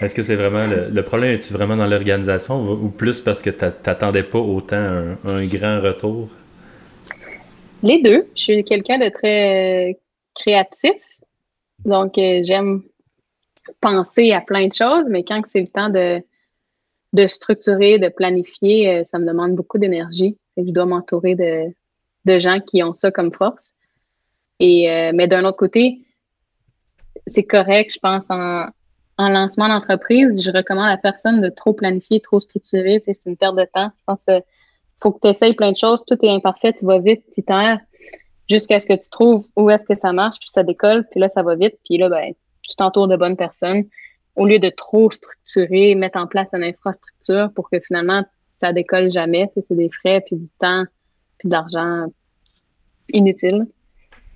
Est-ce 0.00 0.14
que 0.14 0.22
c'est 0.22 0.36
vraiment 0.36 0.66
le, 0.66 1.02
problème? 1.02 1.34
Est-tu 1.34 1.52
vraiment 1.52 1.76
dans 1.76 1.86
l'organisation 1.86 2.60
ou 2.72 2.88
plus 2.88 3.20
parce 3.20 3.40
que 3.42 3.50
tu 3.50 3.64
n'attendais 3.64 4.24
pas 4.24 4.40
autant 4.40 4.76
un, 5.24 5.46
grand 5.46 5.80
retour? 5.80 6.28
Les 7.82 8.02
deux. 8.02 8.26
Je 8.34 8.40
suis 8.40 8.64
quelqu'un 8.64 8.98
de 8.98 9.08
très 9.10 9.98
créatif. 10.34 11.00
Donc, 11.84 12.18
euh, 12.18 12.40
j'aime 12.42 12.82
penser 13.80 14.32
à 14.32 14.40
plein 14.40 14.66
de 14.66 14.72
choses, 14.72 15.04
mais 15.08 15.22
quand 15.22 15.42
c'est 15.52 15.60
le 15.60 15.68
temps 15.68 15.90
de, 15.90 16.20
de 17.14 17.26
structurer, 17.28 17.98
de 17.98 18.08
planifier, 18.08 18.90
euh, 18.90 19.04
ça 19.04 19.18
me 19.18 19.26
demande 19.26 19.54
beaucoup 19.54 19.78
d'énergie. 19.78 20.36
Je 20.56 20.70
dois 20.70 20.84
m'entourer 20.84 21.34
de, 21.34 22.38
gens 22.38 22.60
qui 22.60 22.82
ont 22.82 22.94
ça 22.94 23.10
comme 23.10 23.32
force. 23.32 23.72
Et, 24.58 24.90
euh, 24.90 25.12
mais 25.14 25.28
d'un 25.28 25.44
autre 25.44 25.56
côté, 25.56 26.00
c'est 27.26 27.44
correct, 27.44 27.92
je 27.94 27.98
pense, 28.00 28.30
en, 28.30 28.66
en 29.16 29.28
lancement 29.28 29.68
d'entreprise, 29.68 30.42
je 30.44 30.50
recommande 30.50 30.90
à 30.90 30.96
personne 30.96 31.40
de 31.40 31.48
trop 31.48 31.72
planifier, 31.72 32.20
trop 32.20 32.40
structurer. 32.40 33.00
c'est 33.02 33.26
une 33.26 33.36
perte 33.36 33.56
de 33.56 33.66
temps. 33.72 33.90
Je 33.96 34.04
pense 34.06 34.24
qu'il 34.24 34.42
faut 35.00 35.12
que 35.12 35.20
tu 35.20 35.28
essayes 35.28 35.54
plein 35.54 35.72
de 35.72 35.78
choses. 35.78 36.02
Tout 36.06 36.18
est 36.20 36.30
imparfait, 36.30 36.72
tu 36.72 36.84
vas 36.84 36.98
vite, 36.98 37.22
tu 37.32 37.42
t'erres 37.42 37.80
jusqu'à 38.50 38.80
ce 38.80 38.86
que 38.86 39.00
tu 39.00 39.08
trouves 39.08 39.46
où 39.56 39.70
est-ce 39.70 39.86
que 39.86 39.96
ça 39.96 40.12
marche, 40.12 40.38
puis 40.38 40.48
ça 40.48 40.64
décolle, 40.64 41.06
puis 41.10 41.20
là, 41.20 41.28
ça 41.28 41.42
va 41.42 41.54
vite, 41.54 41.78
puis 41.84 41.96
là, 41.96 42.08
ben, 42.08 42.34
tu 42.62 42.74
t'entoures 42.76 43.08
de 43.08 43.16
bonnes 43.16 43.36
personnes 43.36 43.84
au 44.36 44.46
lieu 44.46 44.58
de 44.58 44.68
trop 44.68 45.10
structurer, 45.10 45.94
mettre 45.94 46.18
en 46.18 46.26
place 46.26 46.52
une 46.54 46.64
infrastructure 46.64 47.50
pour 47.54 47.70
que 47.70 47.80
finalement 47.80 48.24
ça 48.54 48.72
décolle 48.72 49.10
jamais. 49.10 49.50
C'est 49.54 49.76
des 49.76 49.88
frais, 49.88 50.22
puis 50.24 50.36
du 50.36 50.48
temps, 50.58 50.84
puis 51.38 51.48
de 51.48 51.54
l'argent 51.54 52.06
inutile. 53.12 53.66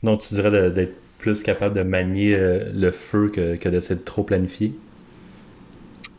Donc 0.03 0.21
tu 0.21 0.35
dirais 0.35 0.71
d'être 0.71 0.95
plus 1.19 1.43
capable 1.43 1.77
de 1.77 1.83
manier 1.83 2.35
euh, 2.35 2.71
le 2.73 2.93
feu 2.93 3.31
que, 3.35 3.57
que 3.57 3.69
d'essayer 3.69 3.99
de 3.99 4.05
trop 4.05 4.23
planifier? 4.23 4.73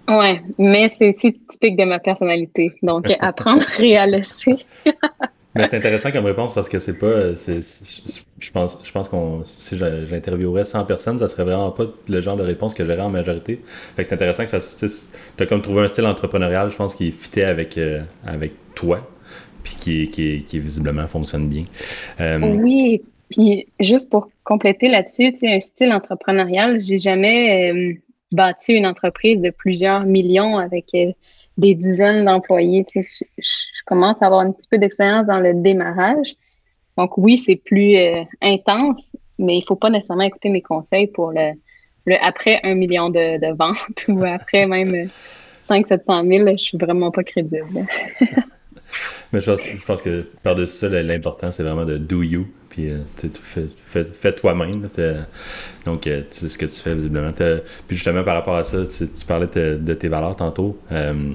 Ouais, 0.07 0.41
mais 0.57 0.89
c'est 0.89 1.09
aussi 1.09 1.33
typique 1.49 1.77
de 1.77 1.85
ma 1.85 1.99
personnalité. 1.99 2.73
Donc 2.81 3.05
apprendre 3.19 3.65
et 3.79 3.97
à 3.97 4.05
laisser. 4.05 4.57
Mais 5.55 5.65
c'est 5.67 5.77
intéressant 5.77 6.11
comme 6.11 6.25
réponse 6.25 6.53
parce 6.53 6.69
que 6.69 6.77
c'est 6.77 6.93
pas. 6.93 7.33
je 7.33 8.51
pense, 8.51 8.77
je 8.83 8.91
pense 8.91 9.09
qu'on 9.09 9.43
si 9.43 9.77
j'interviewerais 9.77 10.65
100 10.65 10.85
personnes, 10.85 11.17
ça 11.17 11.27
serait 11.27 11.43
vraiment 11.43 11.71
pas 11.71 11.85
le 12.07 12.21
genre 12.21 12.37
de 12.37 12.43
réponse 12.43 12.75
que 12.75 12.85
j'aurais 12.85 13.01
en 13.01 13.09
majorité. 13.09 13.59
Fait 13.95 14.03
que 14.03 14.09
c'est 14.09 14.15
intéressant 14.15 14.43
que 14.43 14.49
ça. 14.49 14.59
Tu 15.37 15.43
as 15.43 15.45
comme 15.47 15.61
trouvé 15.61 15.81
un 15.81 15.87
style 15.87 16.05
entrepreneurial, 16.05 16.71
je 16.71 16.77
pense, 16.77 16.93
qui 16.93 17.11
fitait 17.11 17.43
avec, 17.43 17.79
euh, 17.79 18.01
avec 18.27 18.51
toi, 18.75 19.09
puis 19.63 19.75
qui, 19.79 20.09
qui, 20.11 20.43
qui, 20.43 20.59
visiblement 20.59 21.07
fonctionne 21.07 21.49
bien. 21.49 21.65
Euh, 22.19 22.39
oui, 22.39 23.01
puis 23.31 23.65
juste 23.79 24.11
pour 24.11 24.29
compléter 24.43 24.87
là-dessus, 24.87 25.33
un 25.43 25.61
style 25.61 25.91
entrepreneurial, 25.93 26.79
j'ai 26.79 26.99
jamais 26.99 27.71
euh, 27.73 27.93
bâti 28.31 28.73
une 28.73 28.85
entreprise 28.85 29.41
de 29.41 29.49
plusieurs 29.49 30.05
millions 30.05 30.59
avec 30.59 30.93
des 31.59 31.75
dizaines 31.75 32.25
d'employés. 32.25 32.85
je, 32.95 33.23
commence 33.85 34.21
à 34.21 34.27
avoir 34.27 34.41
un 34.41 34.51
petit 34.51 34.67
peu 34.69 34.77
d'expérience 34.77 35.27
dans 35.27 35.39
le 35.39 35.53
démarrage. 35.53 36.35
Donc 36.97 37.17
oui, 37.17 37.37
c'est 37.37 37.55
plus 37.55 37.95
euh, 37.95 38.23
intense, 38.41 39.15
mais 39.37 39.57
il 39.57 39.61
ne 39.61 39.65
faut 39.65 39.75
pas 39.75 39.89
nécessairement 39.89 40.23
écouter 40.23 40.49
mes 40.49 40.61
conseils 40.61 41.07
pour 41.07 41.31
le, 41.31 41.51
le 42.05 42.15
après 42.23 42.59
un 42.63 42.75
million 42.75 43.09
de, 43.09 43.55
ventes 43.55 43.77
ou 44.07 44.23
après 44.23 44.65
même 44.65 45.09
500-700 45.61 46.45
000. 46.45 46.49
Je 46.57 46.63
suis 46.63 46.77
vraiment 46.77 47.11
pas 47.11 47.23
crédible. 47.23 47.85
mais 49.31 49.41
je 49.41 49.85
pense, 49.85 50.01
que 50.01 50.25
par-dessus 50.43 50.77
ça, 50.77 50.89
l'important, 50.89 51.51
c'est 51.51 51.63
vraiment 51.63 51.85
de 51.85 51.97
do 51.97 52.23
you. 52.23 52.47
Puis 52.69 52.89
euh, 52.89 52.99
fais, 54.21 54.33
toi-même. 54.33 54.87
Donc, 55.85 56.07
euh, 56.07 56.21
tu 56.31 56.39
sais 56.39 56.49
ce 56.49 56.57
que 56.57 56.65
tu 56.65 56.75
fais 56.75 56.95
visiblement. 56.95 57.31
Puis 57.31 57.97
justement, 57.97 58.23
par 58.23 58.35
rapport 58.35 58.55
à 58.55 58.63
ça, 58.63 58.83
tu, 58.85 59.25
parlais 59.25 59.47
de, 59.47 59.93
tes 59.93 60.07
valeurs 60.07 60.35
tantôt. 60.35 60.79
Euh, 60.91 61.33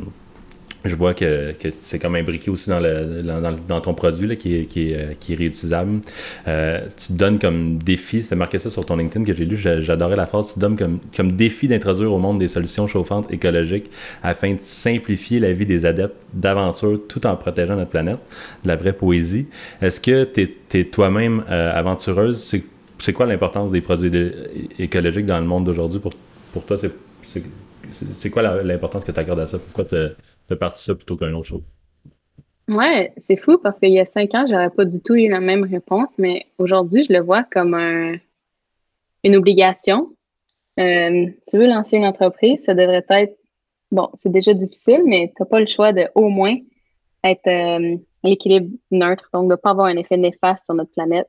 je 0.84 0.94
vois 0.94 1.14
que, 1.14 1.54
c'est 1.80 1.98
comme 1.98 2.14
imbriqué 2.14 2.50
aussi 2.50 2.68
dans, 2.68 2.80
le, 2.80 3.22
dans, 3.68 3.80
ton 3.80 3.94
produit 3.94 4.26
là, 4.26 4.36
qui, 4.36 4.56
est, 4.56 4.64
qui, 4.66 4.92
est, 4.92 5.18
qui 5.18 5.32
est 5.32 5.36
réutilisable. 5.36 6.00
Euh, 6.46 6.86
tu 6.96 7.14
donnes 7.14 7.38
comme 7.38 7.78
défi, 7.78 8.22
c'est 8.22 8.36
marqué 8.36 8.58
ça 8.58 8.70
sur 8.70 8.84
ton 8.84 8.96
LinkedIn 8.96 9.24
que 9.24 9.34
j'ai 9.34 9.46
lu, 9.46 9.56
j'adorais 9.56 10.16
la 10.16 10.26
phrase, 10.26 10.52
tu 10.54 10.60
donnes 10.60 10.76
comme, 10.76 10.98
comme 11.16 11.32
défi 11.32 11.68
d'introduire 11.68 12.12
au 12.12 12.18
monde 12.18 12.38
des 12.38 12.48
solutions 12.48 12.86
chauffantes 12.86 13.32
écologiques 13.32 13.90
afin 14.22 14.54
de 14.54 14.60
simplifier 14.60 15.40
la 15.40 15.52
vie 15.52 15.66
des 15.66 15.86
adeptes 15.86 16.16
d'aventure 16.34 17.00
tout 17.08 17.26
en 17.26 17.36
protégeant 17.36 17.76
notre 17.76 17.90
planète. 17.90 18.18
De 18.62 18.68
la 18.68 18.76
vraie 18.76 18.92
poésie. 18.92 19.46
Est-ce 19.80 20.00
que 20.00 20.24
tu 20.24 20.54
es, 20.72 20.84
toi-même 20.84 21.44
euh, 21.50 21.72
aventureuse? 21.74 22.60
C'est 22.98 23.12
quoi 23.12 23.26
l'importance 23.26 23.70
des 23.70 23.80
produits 23.80 24.10
écologiques 24.78 25.26
dans 25.26 25.38
le 25.38 25.46
monde 25.46 25.64
d'aujourd'hui 25.64 26.00
pour, 26.00 26.12
pour 26.52 26.64
toi? 26.64 26.76
C'est 27.22 28.30
quoi 28.30 28.62
l'importance 28.62 29.04
que 29.04 29.12
tu 29.12 29.20
accordes 29.20 29.40
à 29.40 29.46
ça? 29.46 29.58
Pourquoi 29.58 29.84
de 30.48 30.54
partir 30.54 30.80
ça 30.80 30.94
plutôt 30.94 31.16
qu'un 31.16 31.32
autre 31.34 31.46
chose. 31.46 31.62
Ouais, 32.68 33.12
c'est 33.16 33.36
fou 33.36 33.58
parce 33.58 33.78
qu'il 33.78 33.90
y 33.90 34.00
a 34.00 34.06
cinq 34.06 34.34
ans, 34.34 34.46
j'aurais 34.48 34.70
pas 34.70 34.84
du 34.84 35.00
tout 35.00 35.14
eu 35.14 35.28
la 35.28 35.40
même 35.40 35.64
réponse, 35.64 36.10
mais 36.16 36.46
aujourd'hui, 36.58 37.04
je 37.04 37.12
le 37.12 37.20
vois 37.20 37.44
comme 37.44 37.74
un, 37.74 38.14
une 39.22 39.36
obligation. 39.36 40.14
Euh, 40.80 41.26
tu 41.48 41.58
veux 41.58 41.66
lancer 41.66 41.98
une 41.98 42.06
entreprise, 42.06 42.64
ça 42.64 42.74
devrait 42.74 43.04
être, 43.10 43.38
bon, 43.90 44.08
c'est 44.14 44.32
déjà 44.32 44.54
difficile, 44.54 45.02
mais 45.04 45.32
tu 45.36 45.42
n'as 45.42 45.46
pas 45.46 45.60
le 45.60 45.66
choix 45.66 45.92
de 45.92 46.08
au 46.14 46.28
moins 46.30 46.56
être 47.22 47.46
euh, 47.46 47.96
l'équilibre 48.22 48.74
neutre, 48.90 49.28
donc 49.32 49.44
de 49.44 49.52
ne 49.52 49.56
pas 49.56 49.70
avoir 49.70 49.86
un 49.86 49.96
effet 49.96 50.16
néfaste 50.16 50.64
sur 50.64 50.74
notre 50.74 50.92
planète. 50.92 51.28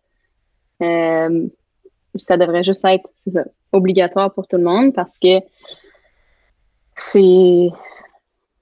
Euh, 0.81 1.47
ça 2.15 2.37
devrait 2.37 2.63
juste 2.63 2.85
être 2.85 3.09
obligatoire 3.73 4.33
pour 4.33 4.47
tout 4.47 4.57
le 4.57 4.63
monde 4.63 4.93
parce 4.93 5.19
que 5.19 5.41
c'est 6.95 7.69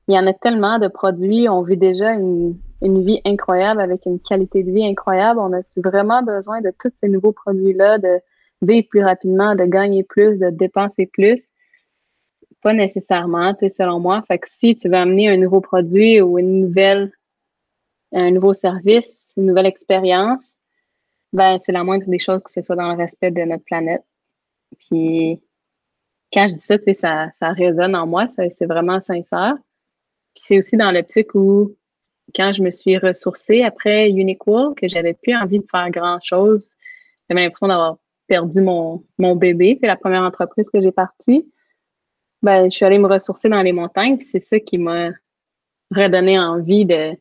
il 0.07 0.15
y 0.15 0.19
en 0.19 0.27
a 0.27 0.33
tellement 0.33 0.79
de 0.79 0.87
produits. 0.87 1.47
On 1.49 1.61
vit 1.61 1.77
déjà 1.77 2.13
une, 2.13 2.57
vie 2.81 3.21
incroyable 3.25 3.81
avec 3.81 4.05
une 4.05 4.19
qualité 4.19 4.63
de 4.63 4.71
vie 4.71 4.85
incroyable. 4.85 5.39
On 5.39 5.53
a-tu 5.53 5.81
vraiment 5.81 6.21
besoin 6.21 6.61
de 6.61 6.71
tous 6.77 6.91
ces 6.95 7.07
nouveaux 7.07 7.31
produits-là, 7.31 7.97
de 7.97 8.19
vivre 8.61 8.87
plus 8.89 9.03
rapidement, 9.03 9.55
de 9.55 9.65
gagner 9.65 10.03
plus, 10.03 10.37
de 10.37 10.49
dépenser 10.49 11.05
plus? 11.05 11.49
Pas 12.61 12.73
nécessairement, 12.73 13.55
selon 13.69 13.99
moi. 13.99 14.23
Fait 14.27 14.39
que 14.39 14.47
si 14.49 14.75
tu 14.75 14.89
veux 14.89 14.95
amener 14.95 15.29
un 15.29 15.37
nouveau 15.37 15.61
produit 15.61 16.21
ou 16.21 16.37
une 16.39 16.61
nouvelle, 16.61 17.11
un 18.13 18.31
nouveau 18.31 18.53
service, 18.53 19.33
une 19.37 19.45
nouvelle 19.47 19.65
expérience, 19.65 20.53
ben, 21.33 21.59
c'est 21.63 21.71
la 21.71 21.83
moindre 21.83 22.05
des 22.07 22.19
choses 22.19 22.41
que 22.43 22.51
ce 22.51 22.61
soit 22.61 22.75
dans 22.75 22.91
le 22.91 22.97
respect 22.97 23.31
de 23.31 23.41
notre 23.41 23.63
planète. 23.63 24.03
Puis, 24.77 25.41
quand 26.33 26.47
je 26.49 26.55
dis 26.55 26.65
ça, 26.65 26.77
ça, 26.93 27.29
ça 27.33 27.49
résonne 27.51 27.95
en 27.95 28.07
moi, 28.07 28.27
c'est 28.27 28.65
vraiment 28.65 28.99
sincère. 28.99 29.55
Puis 30.35 30.43
c'est 30.45 30.57
aussi 30.57 30.77
dans 30.77 30.91
l'optique 30.91 31.35
où, 31.35 31.75
quand 32.35 32.53
je 32.53 32.63
me 32.63 32.71
suis 32.71 32.97
ressourcée 32.97 33.63
après 33.63 34.09
Uniqlo, 34.09 34.73
que 34.73 34.87
j'avais 34.87 35.13
plus 35.13 35.35
envie 35.35 35.59
de 35.59 35.65
faire 35.69 35.89
grand-chose, 35.89 36.73
j'avais 37.29 37.43
l'impression 37.43 37.67
d'avoir 37.67 37.97
perdu 38.27 38.61
mon, 38.61 39.03
mon 39.17 39.35
bébé. 39.35 39.77
C'est 39.79 39.87
la 39.87 39.95
première 39.95 40.23
entreprise 40.23 40.69
que 40.69 40.81
j'ai 40.81 40.91
partie. 40.91 41.51
Ben, 42.41 42.65
je 42.69 42.75
suis 42.75 42.85
allée 42.85 42.99
me 42.99 43.07
ressourcer 43.07 43.49
dans 43.49 43.61
les 43.61 43.71
montagnes, 43.71 44.17
puis 44.17 44.25
c'est 44.25 44.39
ça 44.39 44.59
qui 44.59 44.77
m'a 44.77 45.11
redonné 45.91 46.39
envie 46.39 46.85
de, 46.85 47.15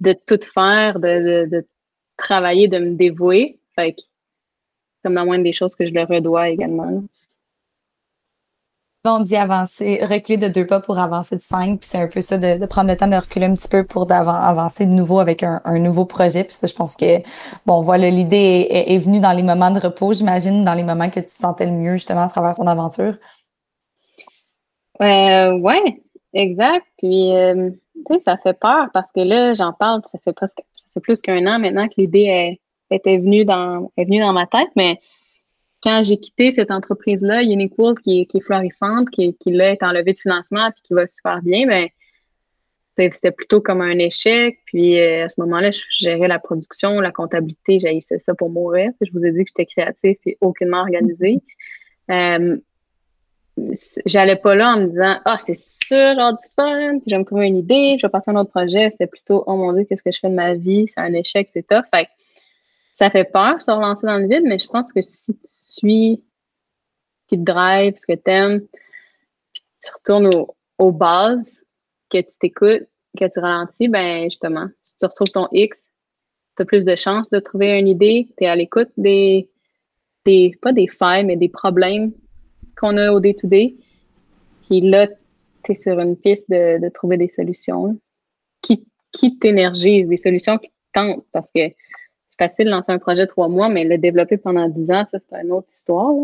de 0.00 0.12
tout 0.12 0.40
faire, 0.54 1.00
de, 1.00 1.46
de, 1.50 1.66
travailler, 2.16 2.68
de 2.68 2.78
me 2.78 2.94
dévouer. 2.94 3.58
Fait 3.74 3.92
que, 3.92 4.02
comme 5.02 5.14
la 5.14 5.24
moindre 5.24 5.44
des 5.44 5.52
choses 5.52 5.74
que 5.74 5.86
je 5.86 5.92
le 5.92 6.04
redois 6.04 6.48
également 6.48 7.02
on 9.04 9.20
dit 9.20 9.36
avancer, 9.36 10.00
reculer 10.04 10.36
de 10.36 10.48
deux 10.48 10.66
pas 10.66 10.80
pour 10.80 10.98
avancer 10.98 11.36
de 11.36 11.40
cinq, 11.40 11.80
puis 11.80 11.88
c'est 11.88 11.98
un 11.98 12.08
peu 12.08 12.20
ça, 12.20 12.36
de, 12.36 12.64
prendre 12.66 12.90
le 12.90 12.96
temps 12.96 13.08
de 13.08 13.16
reculer 13.16 13.46
un 13.46 13.54
petit 13.54 13.68
peu 13.68 13.84
pour 13.84 14.10
avancer 14.10 14.84
de 14.84 14.90
nouveau 14.90 15.20
avec 15.20 15.42
un, 15.42 15.60
nouveau 15.78 16.04
projet. 16.04 16.44
Puis 16.44 16.54
ça, 16.54 16.66
je 16.66 16.74
pense 16.74 16.96
que, 16.96 17.20
bon, 17.64 17.80
voilà, 17.80 18.10
l'idée 18.10 18.66
est, 18.70 18.98
venue 18.98 19.20
dans 19.20 19.32
les 19.32 19.42
moments 19.42 19.70
de 19.70 19.80
repos, 19.80 20.12
j'imagine, 20.12 20.64
dans 20.64 20.74
les 20.74 20.84
moments 20.84 21.08
que 21.08 21.20
tu 21.20 21.22
te 21.22 21.28
sentais 21.28 21.66
le 21.66 21.72
mieux, 21.72 21.92
justement, 21.92 22.22
à 22.22 22.28
travers 22.28 22.54
ton 22.54 22.66
aventure. 22.66 23.14
Euh, 25.00 25.52
ouais, 25.58 26.02
exact. 26.34 26.86
Puis, 26.98 27.34
euh, 27.34 27.70
tu 28.06 28.14
sais, 28.14 28.20
ça 28.24 28.36
fait 28.36 28.58
peur 28.58 28.88
parce 28.92 29.10
que 29.12 29.20
là, 29.20 29.54
j'en 29.54 29.72
parle, 29.72 30.02
ça 30.12 30.18
fait 30.22 30.34
presque, 30.34 30.60
ça 30.76 30.88
fait 30.92 31.00
plus 31.00 31.22
qu'un 31.22 31.46
an 31.46 31.58
maintenant 31.58 31.88
que 31.88 31.94
l'idée 31.96 32.60
était 32.90 33.16
venue 33.16 33.46
dans, 33.46 33.90
est 33.96 34.04
venue 34.04 34.20
dans 34.20 34.34
ma 34.34 34.46
tête, 34.46 34.68
mais 34.76 35.00
quand 35.82 36.02
j'ai 36.02 36.18
quitté 36.18 36.50
cette 36.50 36.70
entreprise-là, 36.70 37.42
Uniqlo, 37.42 37.94
qui, 37.94 38.26
qui 38.26 38.38
est 38.38 38.40
florissante, 38.40 39.10
qui, 39.10 39.34
qui 39.34 39.50
là 39.52 39.70
est 39.70 39.82
en 39.82 39.92
levée 39.92 40.12
de 40.12 40.18
financement 40.18 40.70
puis 40.72 40.82
qui 40.82 40.94
va 40.94 41.06
super 41.06 41.40
bien, 41.42 41.66
ben 41.66 41.88
c'était 43.12 43.30
plutôt 43.30 43.60
comme 43.60 43.80
un 43.80 43.98
échec. 43.98 44.58
Puis 44.66 45.00
euh, 45.00 45.24
à 45.24 45.28
ce 45.28 45.40
moment-là, 45.40 45.70
je 45.70 45.80
gérais 45.90 46.28
la 46.28 46.38
production, 46.38 47.00
la 47.00 47.12
comptabilité, 47.12 47.78
j'haïssais 47.78 48.18
ça 48.20 48.34
pour 48.34 48.50
mourir. 48.50 48.90
Je 49.00 49.10
vous 49.12 49.24
ai 49.24 49.32
dit 49.32 49.44
que 49.44 49.50
j'étais 49.50 49.66
créatif 49.66 50.18
et 50.26 50.36
aucunement 50.40 50.80
organisé. 50.80 51.40
Euh, 52.10 52.58
j'allais 54.06 54.36
pas 54.36 54.54
là 54.54 54.74
en 54.74 54.80
me 54.80 54.86
disant 54.86 55.18
Ah, 55.24 55.38
c'est 55.38 55.56
sûr, 55.56 56.14
genre 56.16 56.32
du 56.32 56.44
fun, 56.56 56.98
puis 56.98 57.10
je 57.10 57.14
vais 57.14 57.18
me 57.18 57.24
trouver 57.24 57.46
une 57.46 57.58
idée, 57.58 57.96
je 57.98 58.06
vais 58.06 58.10
passer 58.10 58.30
à 58.30 58.34
un 58.34 58.40
autre 58.40 58.50
projet. 58.50 58.90
C'était 58.90 59.06
plutôt 59.06 59.44
Oh 59.46 59.56
mon 59.56 59.72
Dieu, 59.72 59.84
qu'est-ce 59.84 60.02
que 60.02 60.12
je 60.12 60.18
fais 60.18 60.28
de 60.28 60.34
ma 60.34 60.54
vie? 60.54 60.86
C'est 60.88 61.00
un 61.00 61.14
échec, 61.14 61.48
c'est 61.50 61.66
tough. 61.66 61.84
Fait 61.94 62.08
ça 63.00 63.10
fait 63.10 63.24
peur 63.24 63.62
se 63.62 63.70
relancer 63.70 64.06
dans 64.06 64.18
le 64.18 64.28
vide, 64.28 64.42
mais 64.44 64.58
je 64.58 64.68
pense 64.68 64.92
que 64.92 65.00
si 65.00 65.32
tu 65.32 65.40
suis 65.42 66.22
qui 67.28 67.38
te 67.38 67.42
drive, 67.42 67.94
ce 67.96 68.06
que 68.06 68.12
tu 68.12 68.30
aimes, 68.30 68.60
puis 69.54 69.62
tu 69.82 69.90
retournes 69.90 70.30
aux 70.76 70.92
bases, 70.92 71.62
que 72.10 72.18
tu 72.18 72.38
t'écoutes, 72.38 72.86
que 73.18 73.24
tu 73.24 73.40
ralentis, 73.40 73.88
ben 73.88 74.24
justement, 74.24 74.68
tu 74.84 74.98
te 74.98 75.06
retrouves 75.06 75.30
ton 75.30 75.48
X, 75.50 75.88
tu 76.56 76.62
as 76.62 76.66
plus 76.66 76.84
de 76.84 76.94
chances 76.94 77.30
de 77.30 77.38
trouver 77.38 77.78
une 77.78 77.88
idée, 77.88 78.28
tu 78.36 78.44
es 78.44 78.48
à 78.48 78.54
l'écoute 78.54 78.90
des, 78.98 79.48
des, 80.26 80.52
pas 80.60 80.74
des 80.74 80.86
failles, 80.86 81.24
mais 81.24 81.36
des 81.36 81.48
problèmes 81.48 82.12
qu'on 82.78 82.98
a 82.98 83.12
au 83.12 83.20
day-to-day. 83.20 83.76
Puis 84.68 84.82
là, 84.82 85.06
tu 85.64 85.72
es 85.72 85.74
sur 85.74 85.98
une 86.00 86.18
piste 86.18 86.50
de, 86.50 86.86
trouver 86.90 87.16
des 87.16 87.28
solutions 87.28 87.98
qui, 88.60 88.86
qui 89.10 89.38
t'énergisent, 89.38 90.08
des 90.08 90.18
solutions 90.18 90.58
qui 90.58 90.68
te 90.68 90.74
tentent 90.92 91.24
parce 91.32 91.50
que 91.54 91.62
facile 92.40 92.66
de 92.66 92.70
lancer 92.70 92.92
un 92.92 92.98
projet 92.98 93.26
trois 93.26 93.48
mois, 93.48 93.68
mais 93.68 93.84
le 93.84 93.98
développer 93.98 94.38
pendant 94.38 94.68
dix 94.68 94.90
ans, 94.90 95.04
ça, 95.10 95.18
c'est 95.18 95.36
une 95.42 95.52
autre 95.52 95.68
histoire. 95.68 96.14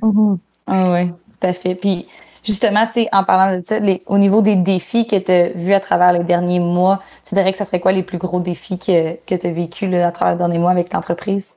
Mm-hmm. 0.00 0.38
Ah 0.66 0.92
oui, 0.92 1.08
tout 1.08 1.46
à 1.46 1.52
fait. 1.52 1.74
Puis 1.74 2.06
justement, 2.44 2.86
tu 2.86 2.92
sais, 2.92 3.08
en 3.12 3.24
parlant 3.24 3.56
de 3.56 3.64
ça, 3.64 3.80
au 4.06 4.18
niveau 4.18 4.42
des 4.42 4.54
défis 4.54 5.06
que 5.06 5.16
tu 5.16 5.32
as 5.32 5.52
vus 5.52 5.72
à 5.72 5.80
travers 5.80 6.12
les 6.12 6.22
derniers 6.22 6.60
mois, 6.60 7.00
tu 7.26 7.34
dirais 7.34 7.50
que 7.50 7.58
ça 7.58 7.66
serait 7.66 7.80
quoi 7.80 7.92
les 7.92 8.04
plus 8.04 8.18
gros 8.18 8.40
défis 8.40 8.78
que, 8.78 9.14
que 9.26 9.34
tu 9.34 9.46
as 9.46 9.52
vécu 9.52 9.92
à 9.96 10.12
travers 10.12 10.34
les 10.34 10.38
derniers 10.38 10.58
mois 10.58 10.70
avec 10.70 10.92
l'entreprise? 10.92 11.56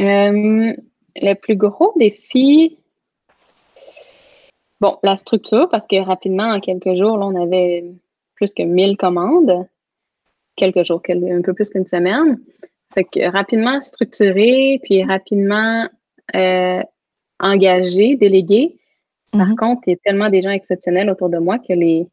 Euh, 0.00 0.74
le 1.16 1.34
plus 1.34 1.56
gros 1.56 1.92
défi, 1.96 2.76
bon, 4.80 4.98
la 5.02 5.16
structure, 5.16 5.68
parce 5.70 5.86
que 5.86 5.96
rapidement, 6.04 6.50
en 6.50 6.60
quelques 6.60 6.94
jours, 6.94 7.16
là, 7.16 7.26
on 7.26 7.42
avait 7.42 7.84
plus 8.34 8.52
que 8.52 8.62
1000 8.62 8.98
commandes 8.98 9.66
quelques 10.56 10.84
jours, 10.84 11.02
un 11.08 11.42
peu 11.42 11.54
plus 11.54 11.70
qu'une 11.70 11.86
semaine. 11.86 12.38
C'est 12.92 13.04
que 13.04 13.30
rapidement 13.30 13.80
structuré, 13.80 14.80
puis 14.82 15.02
rapidement 15.04 15.88
euh, 16.34 16.82
engagé, 17.40 18.16
délégué. 18.16 18.76
Par 19.32 19.48
mhm. 19.48 19.56
contre, 19.56 19.82
il 19.86 19.90
y 19.90 19.94
a 19.94 19.96
tellement 20.04 20.28
des 20.28 20.42
gens 20.42 20.50
exceptionnels 20.50 21.10
autour 21.10 21.28
de 21.28 21.38
moi 21.38 21.58
que 21.58 21.72
les, 21.72 22.06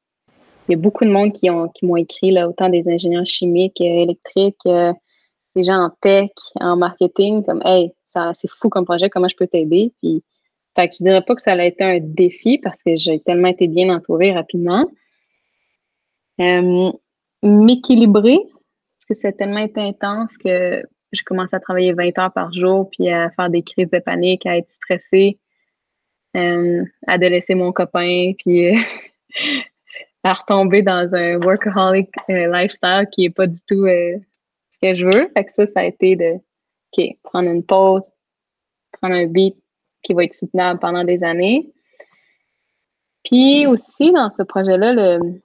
il 0.68 0.72
y 0.72 0.74
a 0.74 0.78
beaucoup 0.78 1.06
de 1.06 1.12
monde 1.12 1.34
qui 1.34 1.50
ont 1.50 1.68
qui 1.70 1.86
m'ont 1.86 1.98
écrit, 1.98 2.32
là, 2.32 2.50
autant 2.50 2.70
des 2.70 2.90
ingénieurs 2.90 3.26
chimiques, 3.26 3.80
électriques, 3.80 4.66
des 5.56 5.64
gens 5.64 5.86
en 5.86 5.90
tech, 6.02 6.32
en 6.56 6.78
marketing, 6.78 7.44
comme 7.44 7.62
Hey, 7.64 7.92
c'est 8.06 8.50
fou 8.50 8.70
comme 8.70 8.86
projet, 8.86 9.10
comment 9.10 9.28
je 9.28 9.36
peux 9.36 9.48
t'aider? 9.48 9.92
Puis 10.02 10.24
fait 10.76 10.88
que 10.88 10.96
je 11.00 11.04
dirais 11.04 11.22
pas 11.22 11.36
que 11.36 11.42
ça 11.42 11.52
a 11.52 11.66
été 11.66 11.84
un 11.84 12.00
défi 12.00 12.58
parce 12.58 12.82
que 12.82 12.96
j'ai 12.96 13.20
tellement 13.20 13.50
été 13.50 13.68
bien 13.68 13.94
entourée 13.94 14.32
rapidement. 14.32 14.88
Euh, 16.40 16.92
m'équilibrer, 17.44 18.40
parce 18.40 19.06
que 19.08 19.14
c'est 19.14 19.34
tellement 19.34 19.68
intense 19.76 20.38
que 20.38 20.84
j'ai 21.12 21.24
commencé 21.24 21.56
à 21.56 21.60
travailler 21.60 21.94
20 21.94 22.18
heures 22.20 22.34
par 22.34 22.54
jour, 22.54 22.90
puis 22.92 23.10
à 23.10 23.30
faire 23.32 23.50
des 23.50 23.64
crises 23.64 23.90
de 23.90 24.00
panique, 24.00 24.46
à 24.46 24.58
être 24.58 24.70
stressée, 24.70 25.40
euh, 26.38 26.84
à 27.08 27.18
délaisser 27.18 27.56
mon 27.56 27.72
copain, 27.72 28.34
puis 28.40 28.70
euh, 28.70 28.80
à 30.24 30.34
retomber 30.34 30.84
dans 30.84 31.14
un 31.16 31.38
workaholic 31.40 32.10
lifestyle 32.28 33.08
qui 33.12 33.26
est 33.26 33.30
pas 33.30 33.48
du 33.48 33.60
tout 33.68 33.86
ce 33.86 34.78
que 34.82 34.96
je 34.96 35.06
veux. 35.06 35.30
Fait 35.36 35.44
que 35.44 35.52
ça, 35.52 35.66
ça 35.66 35.80
a 35.82 35.86
été 35.86 36.16
de 36.16 36.40
prendre 37.24 37.50
une 37.50 37.64
pause, 37.64 38.12
prendre 38.92 39.16
un 39.16 39.26
beat, 39.26 39.56
qui 40.04 40.14
va 40.14 40.24
être 40.24 40.34
soutenable 40.34 40.80
pendant 40.80 41.04
des 41.04 41.24
années. 41.24 41.72
Puis 43.24 43.68
aussi, 43.68 44.12
dans 44.12 44.32
ce 44.32 44.44
projet-là, 44.44 44.94
le, 44.94 45.42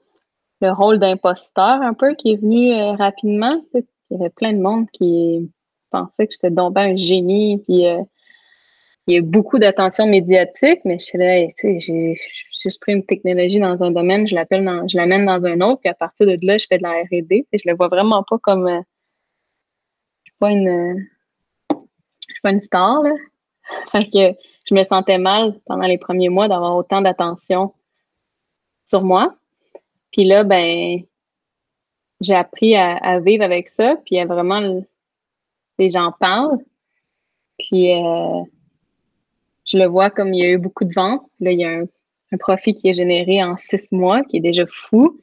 rôle 0.63 0.99
d'imposteur 0.99 1.83
un 1.83 1.95
peu 1.95 2.15
qui 2.15 2.33
est 2.33 2.37
venu 2.37 2.73
euh, 2.73 2.93
rapidement. 2.93 3.63
Il 3.75 3.85
y 4.11 4.15
avait 4.15 4.31
plein 4.31 4.53
de 4.53 4.61
monde 4.61 4.91
qui 4.91 5.51
pensait 5.91 6.27
que 6.27 6.33
j'étais 6.33 6.51
donc 6.51 6.77
un 6.77 6.97
génie. 6.97 7.63
Puis 7.67 7.87
euh, 7.87 8.03
il 9.07 9.15
y 9.15 9.19
a 9.19 9.23
beaucoup 9.23 9.59
d'attention 9.59 10.07
médiatique, 10.07 10.81
mais 10.85 10.99
je 10.99 11.05
sais, 11.05 11.55
j'ai 11.63 12.17
juste 12.63 12.81
pris 12.81 12.93
une 12.93 13.05
technologie 13.05 13.61
dans 13.61 13.83
un 13.83 13.91
domaine, 13.93 14.27
je 14.27 14.35
l'appelle 14.35 14.69
je 14.89 14.97
l'amène 14.97 15.27
dans 15.27 15.47
un 15.47 15.61
autre, 15.61 15.81
puis 15.81 15.91
à 15.91 15.95
partir 15.95 16.27
de 16.27 16.37
là, 16.43 16.59
je 16.59 16.67
fais 16.69 16.79
de 16.79 16.83
la 16.83 17.03
R&D. 17.03 17.47
Je 17.53 17.63
le 17.67 17.77
vois 17.77 17.89
vraiment 17.89 18.25
pas 18.25 18.39
comme 18.39 18.67
euh, 18.67 18.81
je 20.25 20.31
suis 20.31 20.39
pas 20.39 20.51
une 20.51 21.07
je 21.71 22.33
suis 22.33 22.43
pas 22.43 22.51
une 22.51 22.63
star, 22.63 23.03
là. 23.03 23.13
Je 24.69 24.75
me 24.75 24.83
sentais 24.83 25.19
mal 25.19 25.61
pendant 25.65 25.87
les 25.87 25.99
premiers 25.99 26.29
mois 26.29 26.49
d'avoir 26.49 26.75
autant 26.75 27.01
d'attention 27.01 27.73
sur 28.85 29.03
moi. 29.03 29.37
Puis 30.17 30.25
là, 30.25 30.45
ben, 30.45 31.03
j'ai 32.23 32.35
appris 32.35 32.75
à, 32.75 33.21
vivre 33.21 33.45
avec 33.45 33.69
ça, 33.69 33.97
puis 34.07 34.25
vraiment, 34.25 34.83
les 35.79 35.91
gens 35.91 36.11
parlent. 36.19 36.59
Puis 37.59 37.93
euh, 37.93 38.41
je 39.67 39.77
le 39.77 39.85
vois 39.85 40.09
comme 40.09 40.33
il 40.33 40.43
y 40.43 40.47
a 40.47 40.51
eu 40.53 40.57
beaucoup 40.57 40.87
de 40.87 40.95
ventes. 40.95 41.21
Là, 41.41 41.53
il 41.53 41.61
y 41.61 41.65
a 41.67 41.71
un, 41.71 41.87
profit 42.39 42.73
qui 42.73 42.89
est 42.89 42.95
généré 42.95 43.43
en 43.45 43.59
six 43.59 43.93
mois, 43.93 44.23
qui 44.23 44.39
est 44.39 44.41
déjà 44.41 44.65
fou. 44.67 45.21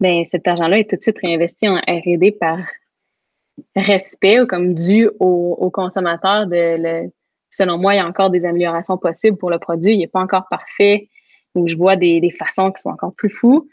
Ben, 0.00 0.24
cet 0.24 0.48
argent-là 0.48 0.80
est 0.80 0.90
tout 0.90 0.96
de 0.96 1.02
suite 1.02 1.18
réinvesti 1.18 1.68
en 1.68 1.76
R&D 1.76 2.32
par 2.32 2.58
respect 3.76 4.40
ou 4.40 4.46
comme 4.48 4.74
dû 4.74 5.08
aux 5.20 5.56
au 5.60 5.70
consommateurs 5.70 6.48
de 6.48 6.76
le, 6.76 7.12
selon 7.52 7.78
moi, 7.78 7.94
il 7.94 7.98
y 7.98 8.00
a 8.00 8.06
encore 8.06 8.30
des 8.30 8.46
améliorations 8.46 8.98
possibles 8.98 9.36
pour 9.36 9.50
le 9.50 9.60
produit. 9.60 9.92
Il 9.94 9.98
n'est 10.00 10.08
pas 10.08 10.20
encore 10.20 10.48
parfait 10.48 11.08
ou 11.54 11.68
je 11.68 11.76
vois 11.76 11.94
des, 11.94 12.34
façons 12.36 12.72
qui 12.72 12.80
sont 12.80 12.90
encore 12.90 13.14
plus 13.14 13.30
fous. 13.30 13.68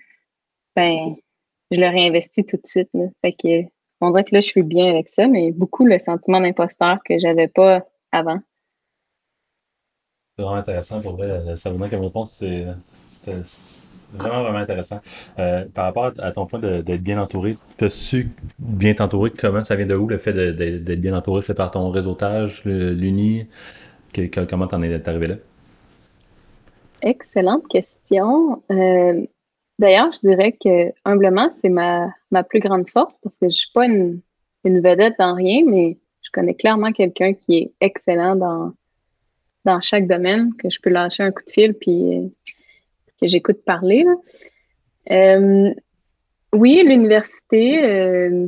Ben, 0.76 1.16
je 1.72 1.80
le 1.80 1.88
réinvestis 1.88 2.46
tout 2.46 2.58
de 2.58 2.66
suite. 2.66 2.90
Fait 3.22 3.34
que, 3.34 3.70
on 4.00 4.12
dirait 4.12 4.24
que 4.24 4.36
là, 4.36 4.42
je 4.42 4.48
suis 4.48 4.64
bien 4.64 4.90
avec 4.90 5.10
ça, 5.10 5.28
mais 5.28 5.52
beaucoup 5.52 5.86
le 5.86 6.00
sentiment 6.00 6.42
d'imposteur 6.42 7.00
que 7.04 7.20
j'avais 7.20 7.48
pas 7.48 7.86
avant. 8.12 8.40
C'est 10.38 10.44
vraiment 10.44 10.58
intéressant 10.58 11.02
pour 11.02 11.18
vrai. 11.18 11.56
Sabrina, 11.56 11.90
comme 11.90 12.04
réponse, 12.04 12.38
c'est 12.38 12.66
vraiment, 14.14 14.44
vraiment 14.44 14.60
intéressant. 14.60 15.00
Euh, 15.40 15.66
par 15.74 15.86
rapport 15.86 16.12
à 16.18 16.32
ton 16.32 16.46
point 16.46 16.60
d'être 16.60 17.04
bien 17.04 17.22
entouré, 17.22 17.58
tu 17.78 17.86
as 17.86 17.90
su 17.90 18.30
bien 18.60 18.94
t'entourer, 18.94 19.32
comment 19.32 19.64
ça 19.64 19.76
vient 19.76 19.86
de 19.86 19.96
où 19.96 20.08
le 20.08 20.18
fait 20.18 20.34
d'être 20.34 21.02
bien 21.02 21.16
entouré? 21.16 21.42
C'est 21.42 21.54
par 21.54 21.72
ton 21.72 21.90
réseautage, 21.92 22.64
l'Uni? 22.66 23.48
Comment 24.50 24.68
t'en 24.68 24.82
es 24.82 25.08
arrivé 25.08 25.28
là? 25.28 25.36
Excellente 27.02 27.68
question. 27.68 28.62
Euh, 28.72 29.26
d'ailleurs, 29.82 30.12
je 30.14 30.28
dirais 30.28 30.54
que 30.54 30.94
humblement, 31.06 31.50
c'est 31.60 31.70
ma, 31.70 32.14
plus 32.48 32.60
grande 32.60 32.88
force 32.88 33.18
parce 33.22 33.38
que 33.38 33.50
je 33.50 33.56
suis 33.56 33.72
pas 33.74 33.86
une, 33.86 34.22
vedette 34.64 35.16
dans 35.20 35.34
rien, 35.34 35.64
mais 35.66 35.98
je 36.22 36.30
connais 36.32 36.54
clairement 36.54 36.92
quelqu'un 36.92 37.34
qui 37.34 37.58
est 37.58 37.72
excellent 37.82 38.36
dans, 38.36 39.82
chaque 39.82 40.08
domaine, 40.08 40.54
que 40.56 40.70
je 40.70 40.80
peux 40.80 40.92
lâcher 40.92 41.24
un 41.24 41.32
coup 41.32 41.44
de 41.46 41.52
fil 41.52 41.74
puis 41.74 42.32
que 43.20 43.28
j'écoute 43.28 43.64
parler. 43.66 44.06
Euh, 45.10 45.74
oui, 46.54 46.84
l'université, 46.86 47.84
euh, 47.84 48.48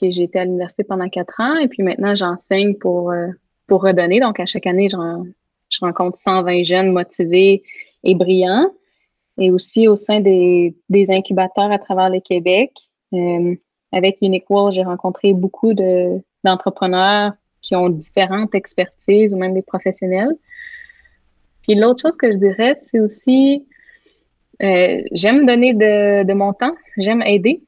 j'ai 0.00 0.24
été 0.24 0.40
à 0.40 0.44
l'université 0.44 0.82
pendant 0.82 1.08
quatre 1.08 1.40
ans 1.40 1.58
et 1.58 1.68
puis 1.68 1.84
maintenant 1.84 2.14
j'enseigne 2.14 2.74
pour, 2.74 3.12
euh, 3.12 3.28
redonner. 3.70 4.20
Donc 4.20 4.38
à 4.38 4.44
chaque 4.44 4.66
année, 4.66 4.90
je 4.90 5.78
rencontre 5.80 6.18
120 6.18 6.64
jeunes 6.64 6.92
motivés 6.92 7.62
et 8.04 8.14
brillants. 8.14 8.70
Et 9.38 9.50
aussi 9.50 9.88
au 9.88 9.96
sein 9.96 10.20
des, 10.20 10.76
des 10.88 11.10
incubateurs 11.10 11.70
à 11.72 11.78
travers 11.78 12.10
le 12.10 12.20
Québec. 12.20 12.72
avec 13.92 14.18
Unique 14.22 14.48
World, 14.48 14.74
j'ai 14.74 14.84
rencontré 14.84 15.34
beaucoup 15.34 15.74
de, 15.74 16.20
d'entrepreneurs 16.44 17.32
qui 17.60 17.76
ont 17.76 17.88
différentes 17.88 18.54
expertises 18.54 19.32
ou 19.32 19.36
même 19.36 19.54
des 19.54 19.62
professionnels. 19.62 20.34
Puis 21.62 21.76
l'autre 21.76 22.02
chose 22.02 22.16
que 22.16 22.32
je 22.32 22.38
dirais, 22.38 22.74
c'est 22.78 23.00
aussi 23.00 23.64
euh, 24.62 25.02
j'aime 25.12 25.46
donner 25.46 25.74
de, 25.74 26.32
mon 26.32 26.52
temps, 26.52 26.74
j'aime 26.96 27.22
aider. 27.22 27.62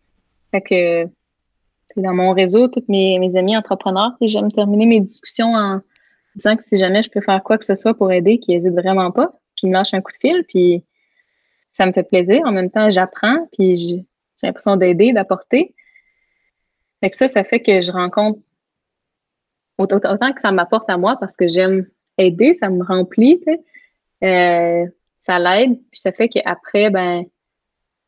Fait 0.53 0.61
que 0.61 1.11
c'est 1.89 2.03
dans 2.03 2.15
mon 2.15 2.33
réseau, 2.33 2.69
tous 2.69 2.85
mes, 2.89 3.37
amis 3.37 3.57
entrepreneurs, 3.57 4.13
j'aime 4.21 4.51
terminer 4.51 4.87
mes 4.87 5.01
discussions 5.01 5.55
en 5.55 5.81
disant 6.37 6.57
que 6.57 6.63
si 6.63 6.77
jamais 6.77 7.03
je 7.03 7.11
peux 7.11 7.21
faire 7.21 7.43
quoi 7.43 7.59
que 7.59 7.65
ce 7.65 7.75
soit 7.75 7.95
pour 7.95 8.13
aider, 8.13 8.39
qu'ils 8.39 8.55
n'hésitent 8.55 8.75
vraiment 8.75 9.11
pas, 9.11 9.31
qu'ils 9.57 9.71
me 9.71 9.75
lâchent 9.75 9.95
un 9.95 10.01
coup 10.01 10.13
de 10.13 10.17
fil, 10.17 10.45
puis 10.49 10.85
ça 11.75 11.87
me 11.87 11.93
fait 11.93 12.05
plaisir. 12.05 12.41
En 12.45 12.53
même 12.53 12.71
temps, 12.71 12.89
j'apprends, 12.89 13.49
puis 13.53 13.75
j'ai 13.77 14.07
l'impression 14.45 14.77
d'aider, 14.77 15.13
d'apporter. 15.13 15.75
Fait 17.03 17.11
que 17.11 17.17
ça, 17.17 17.27
ça 17.27 17.43
fait 17.43 17.61
que 17.61 17.83
je 17.83 17.91
rencontre 17.91 18.39
autant, 19.79 20.33
que 20.33 20.41
ça 20.41 20.53
m'apporte 20.53 20.89
à 20.89 20.97
moi 20.97 21.17
parce 21.19 21.35
que 21.35 21.49
j'aime 21.49 21.87
aider, 22.17 22.55
ça 22.55 22.71
me 22.71 22.85
remplit. 22.85 23.43
Euh, 24.23 24.87
ça 25.19 25.39
l'aide. 25.41 25.77
Puis 25.91 25.99
ça 25.99 26.13
fait 26.13 26.29
qu'après, 26.29 26.91
ben, 26.91 27.25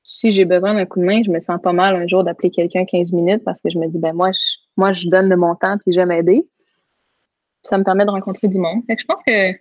si 0.05 0.31
j'ai 0.31 0.44
besoin 0.44 0.74
d'un 0.74 0.87
coup 0.87 1.00
de 1.00 1.05
main, 1.05 1.22
je 1.24 1.31
me 1.31 1.40
sens 1.40 1.61
pas 1.61 1.72
mal 1.72 1.96
un 1.96 2.07
jour 2.07 2.22
d'appeler 2.22 2.50
quelqu'un 2.50 2.85
15 2.85 3.12
minutes 3.12 3.42
parce 3.44 3.61
que 3.61 3.68
je 3.68 3.79
me 3.79 3.88
dis, 3.88 3.98
ben 3.98 4.12
moi, 4.12 4.31
je, 4.31 4.38
moi, 4.76 4.92
je 4.92 5.09
donne 5.09 5.29
de 5.29 5.35
mon 5.35 5.57
temps 5.57 5.76
puis 5.79 5.92
j'aime 5.92 6.12
aider. 6.12 6.46
ça 7.64 7.79
me 7.79 7.83
permet 7.83 8.05
de 8.05 8.11
rencontrer 8.11 8.46
du 8.46 8.61
monde. 8.61 8.85
Fait 8.87 8.94
que 8.94 9.02
je 9.02 9.07
pense 9.07 9.24
que, 9.24 9.52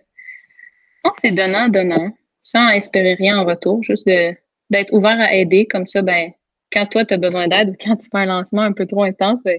c'est 1.20 1.32
donnant, 1.32 1.68
donnant, 1.68 2.12
sans 2.46 2.68
espérer 2.68 3.14
rien 3.14 3.38
en 3.38 3.44
retour, 3.44 3.82
juste 3.82 4.06
d'être 4.06 4.92
ouvert 4.92 5.18
à 5.18 5.34
aider. 5.34 5.66
Comme 5.66 5.84
ça, 5.84 6.00
ben, 6.00 6.30
quand 6.72 6.86
toi, 6.86 7.04
tu 7.04 7.12
as 7.14 7.16
besoin 7.16 7.48
d'aide 7.48 7.70
ou 7.70 7.74
quand 7.84 7.96
tu 7.96 8.08
fais 8.10 8.18
un 8.18 8.26
lancement 8.26 8.62
un 8.62 8.72
peu 8.72 8.86
trop 8.86 9.02
intense, 9.02 9.42
ben, 9.44 9.58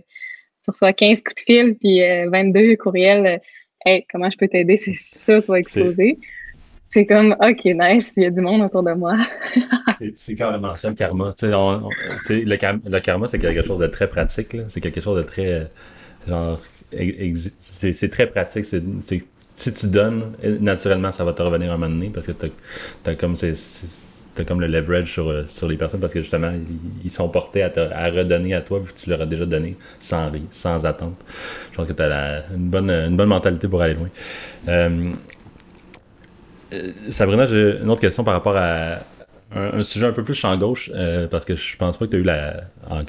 tu 0.63 0.71
reçois 0.71 0.93
15 0.93 1.21
coups 1.21 1.36
de 1.36 1.41
fil 1.41 1.76
puis 1.76 2.00
22 2.28 2.60
euh, 2.60 2.76
courriels. 2.78 3.26
Euh, 3.28 3.38
hey, 3.86 4.06
comment 4.10 4.30
je 4.30 4.38
peux 4.38 4.47
t'aider? 4.47 4.78
C'est 4.84 4.95
ça, 4.95 5.41
tu 5.41 5.47
vas 5.47 5.60
exploser 5.60 6.17
c'est 6.89 7.06
comme, 7.06 7.36
OK, 7.41 7.65
nice, 7.65 8.13
il 8.15 8.23
y 8.23 8.26
a 8.26 8.32
du 8.32 8.39
monde 8.39 8.62
autour 8.62 8.82
de 8.82 8.93
moi. 8.93 9.17
c'est 10.15 10.36
carrément 10.36 10.73
ça, 10.73 10.88
le 10.88 10.95
karma. 10.95 11.34
le, 11.41 12.43
le, 12.45 13.00
karma, 13.00 13.28
c'est 13.28 13.39
quelque 13.39 13.62
chose 13.62 13.80
de 13.80 13.88
très 13.88 14.08
pratique. 14.08 14.56
C'est 14.69 14.80
quelque 14.80 15.02
chose 15.02 15.17
de 15.17 15.23
très. 15.23 15.69
Genre, 16.28 16.58
c'est 17.60 18.10
très 18.10 18.28
pratique. 18.28 18.65
Si 19.58 19.74
tu 19.74 19.88
donnes, 19.88 20.34
naturellement, 20.62 21.12
ça 21.12 21.26
va 21.26 21.34
te 21.34 21.41
revenir 21.41 21.74
un 21.74 21.78
moment 21.78 21.93
donné 21.93 22.10
parce 22.13 22.28
que 22.28 22.32
tu 22.32 22.52
as, 23.06 23.15
comme. 23.15 23.36
T'as 24.36 24.43
comme 24.43 24.62
le 24.62 24.67
leverage 24.67 25.13
sur, 25.13 25.50
sur 25.50 25.67
les 25.67 25.78
personnes 25.78 26.00
parce 26.00 26.13
que 26.13 26.22
justement, 26.22 26.52
ils, 27.04 27.10
sont 27.10 27.28
portés 27.28 27.63
à, 27.63 27.72
à 27.91 28.10
redonner 28.12 28.54
à 28.54 28.62
toi 28.62 28.78
vu 28.78 28.93
que 28.93 29.00
tu 29.00 29.10
leur 29.10 29.20
as 29.20 29.26
déjà 29.26 29.48
donné 29.48 29.76
sans 30.00 30.30
rire, 30.30 30.43
sans 30.52 30.86
attente. 30.86 31.15
Je 31.72 31.76
pense 31.76 31.88
que 31.88 31.93
tu 31.93 32.04
as 32.04 32.43
une, 32.54 32.70
bonne, 32.70 32.91
une 32.91 33.17
bonne 33.17 33.30
mentalité 33.30 33.67
pour 33.67 33.82
aller 33.82 33.96
loin. 33.96 34.10
Euh, 34.67 35.12
euh, 36.74 36.91
Sabrina, 37.10 37.48
j'ai 37.48 37.80
une 37.82 37.89
autre 37.89 38.02
question 38.02 38.24
par 38.24 38.36
rapport 38.36 38.56
à 38.56 39.00
un, 39.56 39.84
sujet 39.84 40.06
un 40.06 40.12
peu 40.12 40.24
plus 40.24 40.34
champ 40.34 40.56
gauche, 40.58 40.92
euh, 40.94 41.28
parce 41.28 41.46
que 41.46 41.56
je 41.56 41.78
pense 41.78 41.98
pas 41.98 42.06
que 42.06 42.12
tu 42.12 42.18
as 42.18 42.20
eu 42.20 42.24
la. 42.24 42.64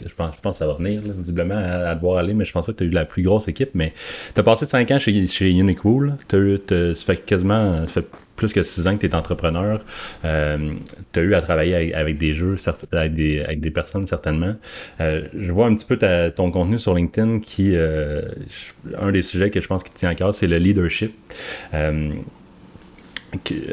je, 0.07 0.15
pense, 0.15 0.37
je 0.37 0.41
pense 0.41 0.55
que 0.55 0.59
ça 0.59 0.67
va 0.67 0.75
venir, 0.75 1.01
visiblement, 1.03 1.57
à, 1.57 1.95
devoir 1.95 2.19
aller, 2.19 2.35
mais 2.35 2.45
je 2.45 2.53
pense 2.53 2.67
pas 2.67 2.73
que 2.73 2.79
tu 2.79 2.85
as 2.85 2.87
eu 2.87 2.91
la 2.91 3.05
plus 3.05 3.23
grosse 3.23 3.49
équipe. 3.49 3.71
Mais 3.75 3.93
tu 4.35 4.41
as 4.41 4.45
passé 4.45 4.65
5 4.65 4.91
ans 4.93 4.99
chez, 4.99 5.27
chez 5.27 5.51
Unicool. 5.51 6.15
Ça 6.31 6.95
fait 7.07 7.25
quasiment. 7.25 7.87
Ça 7.87 8.03
fait 8.03 8.09
plus 8.37 8.53
que 8.53 8.63
6 8.63 8.87
ans 8.87 8.97
que 8.97 9.05
tu 9.05 9.07
es 9.07 9.15
entrepreneur. 9.17 9.81
Euh, 10.25 10.71
tu 11.13 11.19
as 11.19 11.23
eu 11.23 11.35
à 11.35 11.43
travailler 11.43 11.93
avec, 11.93 12.19
des 12.19 12.33
jeux, 12.33 12.55
avec 12.93 13.15
des, 13.15 13.43
avec 13.43 13.61
des 13.61 13.73
personnes, 13.73 14.07
certainement. 14.07 14.55
je 15.01 15.51
vois 15.51 15.67
un 15.67 15.75
petit 15.75 15.87
peu 15.87 15.99
ton 16.31 16.53
contenu 16.53 16.79
sur 16.79 16.95
LinkedIn 16.95 17.41
qui. 17.41 17.75
un 17.77 19.11
des 19.11 19.23
sujets 19.23 19.51
que 19.51 19.61
je 19.61 19.67
pense 19.67 19.83
qui 19.83 19.91
tient 19.91 20.11
à 20.11 20.15
cœur, 20.15 20.33
c'est 20.35 20.47
le 20.47 20.59
leadership 20.59 21.17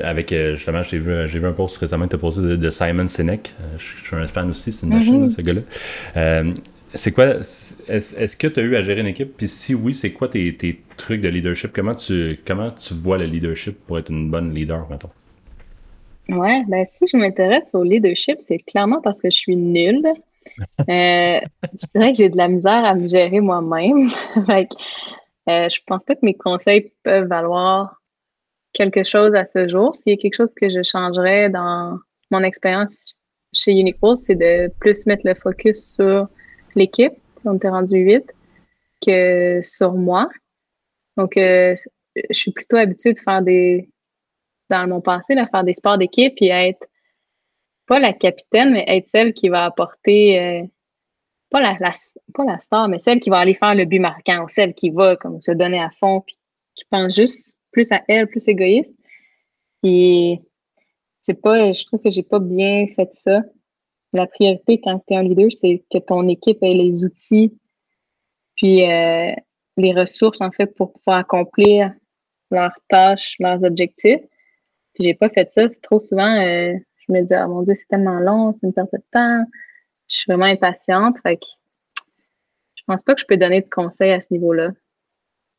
avec 0.02 0.34
justement, 0.34 0.84
j'ai 0.84 0.98
vu, 0.98 1.28
j'ai 1.28 1.40
vu 1.40 1.48
un 1.48 1.54
post 1.54 1.78
récemment 1.78 2.06
que 2.06 2.12
tu 2.12 2.16
as 2.16 2.20
posé 2.20 2.42
de, 2.42 2.70
Simon 2.70 3.08
Sinek. 3.08 3.54
je, 3.78 4.06
suis 4.06 4.16
un 4.16 4.28
fan 4.28 4.50
aussi, 4.50 4.72
c'est 4.72 4.86
une 4.86 4.94
machine, 4.94 5.28
mm-hmm. 5.28 5.30
ce 5.30 5.42
gars-là. 5.42 6.54
c'est 6.94 7.12
quoi, 7.12 7.36
est-ce 7.88 8.36
que 8.36 8.48
tu 8.48 8.60
as 8.60 8.64
eu 8.64 8.76
à 8.76 8.84
gérer 8.84 9.02
une 9.02 9.08
équipe? 9.08 9.38
Puis 9.38 9.48
si 9.48 9.74
oui, 9.74 9.94
c'est 9.94 10.12
quoi 10.12 10.28
tes, 10.28 10.56
tes, 10.56 10.82
trucs 10.98 11.22
de 11.22 11.30
leadership? 11.30 11.72
Comment 11.74 11.96
tu, 11.96 12.40
comment 12.46 12.72
tu 12.72 12.94
vois 12.94 13.18
le 13.18 13.26
leadership 13.26 13.78
pour 13.86 13.98
être 13.98 14.10
une 14.10 14.30
bonne 14.30 14.54
leader, 14.54 14.88
maintenant? 14.90 15.12
Ouais, 16.30 16.64
ben 16.68 16.86
si 16.92 17.06
je 17.12 17.18
m'intéresse 17.18 17.76
au 17.76 17.84
leadership, 17.84 18.38
c'est 18.40 18.58
clairement 18.58 19.02
parce 19.02 19.22
que 19.22 19.30
je 19.30 19.38
suis 19.38 19.56
nulle. 19.56 20.06
Euh, 20.58 21.40
je 21.40 21.88
dirais 21.94 22.12
que 22.12 22.18
j'ai 22.18 22.30
de 22.30 22.38
la 22.38 22.48
misère 22.48 22.86
à 22.86 22.96
me 22.96 23.08
gérer 23.08 23.42
moi-même. 23.42 24.10
euh, 24.50 25.70
je 25.70 25.80
pense 25.86 26.04
pas 26.04 26.16
que 26.16 26.24
mes 26.26 26.34
conseils 26.34 26.94
peuvent 27.04 27.28
valoir 27.28 28.02
quelque 28.76 29.04
chose 29.04 29.34
à 29.34 29.46
ce 29.46 29.68
jour. 29.68 29.96
S'il 29.96 30.12
y 30.12 30.16
a 30.16 30.18
quelque 30.18 30.36
chose 30.36 30.54
que 30.54 30.70
je 30.70 30.84
changerais 30.84 31.50
dans 31.50 31.98
mon 32.30 32.42
expérience 32.44 33.16
chez 33.54 33.72
Uniqlo, 33.72 34.16
c'est 34.16 34.36
de 34.36 34.72
plus 34.80 35.06
mettre 35.06 35.24
le 35.26 35.34
focus 35.34 35.94
sur 35.94 36.28
l'équipe, 36.76 37.14
on 37.46 37.56
était 37.56 37.70
rendu 37.70 37.98
8, 37.98 38.24
que 39.06 39.62
sur 39.64 39.94
moi. 39.94 40.30
Donc, 41.18 41.38
euh, 41.38 41.74
je 42.16 42.38
suis 42.38 42.52
plutôt 42.52 42.76
habituée 42.76 43.14
de 43.14 43.20
faire 43.20 43.42
des, 43.42 43.90
dans 44.70 44.88
mon 44.88 45.02
passé, 45.02 45.36
de 45.36 45.46
faire 45.46 45.64
des 45.64 45.74
sports 45.74 45.98
d'équipe 45.98 46.36
et 46.42 46.50
être 46.50 46.86
pas 47.88 48.00
la 48.00 48.14
capitaine, 48.14 48.74
mais 48.74 48.84
être 48.88 49.08
celle 49.10 49.34
qui 49.34 49.48
va 49.48 49.66
apporter, 49.66 50.40
euh, 50.40 50.64
pas, 51.50 51.62
la, 51.62 51.78
pas 52.34 52.44
la 52.44 52.60
star, 52.60 52.90
mais 52.90 53.00
celle 53.00 53.20
qui 53.20 53.30
va 53.30 53.38
aller 53.38 53.54
faire 53.54 53.76
le 53.76 53.86
but 53.86 54.00
marquant 54.00 54.44
ou 54.44 54.50
celle 54.50 54.74
qui 54.74 54.90
va 54.90 55.16
comme 55.16 55.40
se 55.40 55.52
donner 55.52 55.80
à 55.80 55.92
fond 55.92 56.22
puis 56.22 56.38
qui 56.76 56.84
pense 56.90 57.16
juste 57.16 57.58
plus 57.76 57.92
à 57.92 58.02
elle, 58.08 58.28
plus 58.28 58.48
égoïste. 58.48 58.96
Et 59.84 60.40
c'est 61.20 61.34
pas, 61.34 61.74
je 61.74 61.86
trouve 61.86 62.02
que 62.02 62.10
j'ai 62.10 62.24
pas 62.24 62.40
bien 62.40 62.88
fait 62.96 63.12
ça. 63.16 63.42
La 64.14 64.28
priorité 64.28 64.80
quand 64.80 65.00
tu 65.06 65.14
es 65.14 65.18
un 65.18 65.24
leader, 65.24 65.52
c'est 65.52 65.84
que 65.92 65.98
ton 65.98 66.26
équipe 66.30 66.60
ait 66.62 66.74
les 66.74 67.04
outils 67.04 67.52
puis 68.56 68.90
euh, 68.90 69.34
les 69.76 69.94
ressources 69.94 70.40
en 70.40 70.52
fait 70.52 70.68
pour 70.68 70.94
pouvoir 70.94 71.18
accomplir 71.18 71.92
leurs 72.50 72.80
tâches, 72.88 73.36
leurs 73.40 73.62
objectifs. 73.66 74.22
Puis 74.94 75.04
j'ai 75.04 75.14
pas 75.14 75.30
fait 75.30 75.52
ça. 75.52 75.68
Trop 75.84 76.00
souvent, 76.00 76.34
euh, 76.42 76.74
je 76.96 77.12
me 77.12 77.22
dis, 77.24 77.34
oh 77.38 77.50
mon 77.50 77.64
Dieu, 77.64 77.74
c'est 77.76 77.90
tellement 77.90 78.20
long, 78.22 78.54
c'est 78.54 78.68
une 78.68 78.74
perte 78.74 78.94
de 78.94 79.02
temps. 79.12 79.44
Je 80.08 80.16
suis 80.16 80.32
vraiment 80.32 80.46
impatiente. 80.46 81.18
Fait 81.24 81.36
que 81.36 81.46
je 82.76 82.84
pense 82.88 83.04
pas 83.04 83.16
que 83.16 83.22
je 83.22 83.26
peux 83.26 83.36
donner 83.36 83.62
de 83.62 83.70
conseils 83.70 84.12
à 84.12 84.22
ce 84.22 84.28
niveau-là. 84.32 84.70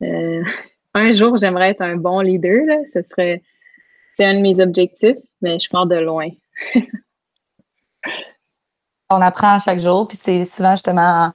Euh, 0.03 0.43
un 0.97 1.13
jour, 1.13 1.37
j'aimerais 1.37 1.71
être 1.71 1.83
un 1.83 1.97
bon 1.97 2.21
leader. 2.21 2.65
Là. 2.67 2.77
Ce 2.93 3.03
serait 3.03 3.43
c'est 4.15 4.25
un 4.25 4.35
de 4.35 4.41
mes 4.41 4.61
objectifs, 4.61 5.19
mais 5.43 5.59
je 5.59 5.69
pars 5.69 5.87
de 5.87 5.97
loin. 5.97 6.29
on 9.11 9.21
apprend 9.21 9.55
à 9.55 9.59
chaque 9.59 9.79
jour, 9.79 10.09
puis 10.09 10.17
c'est 10.17 10.45
souvent 10.45 10.73
justement 10.73 11.33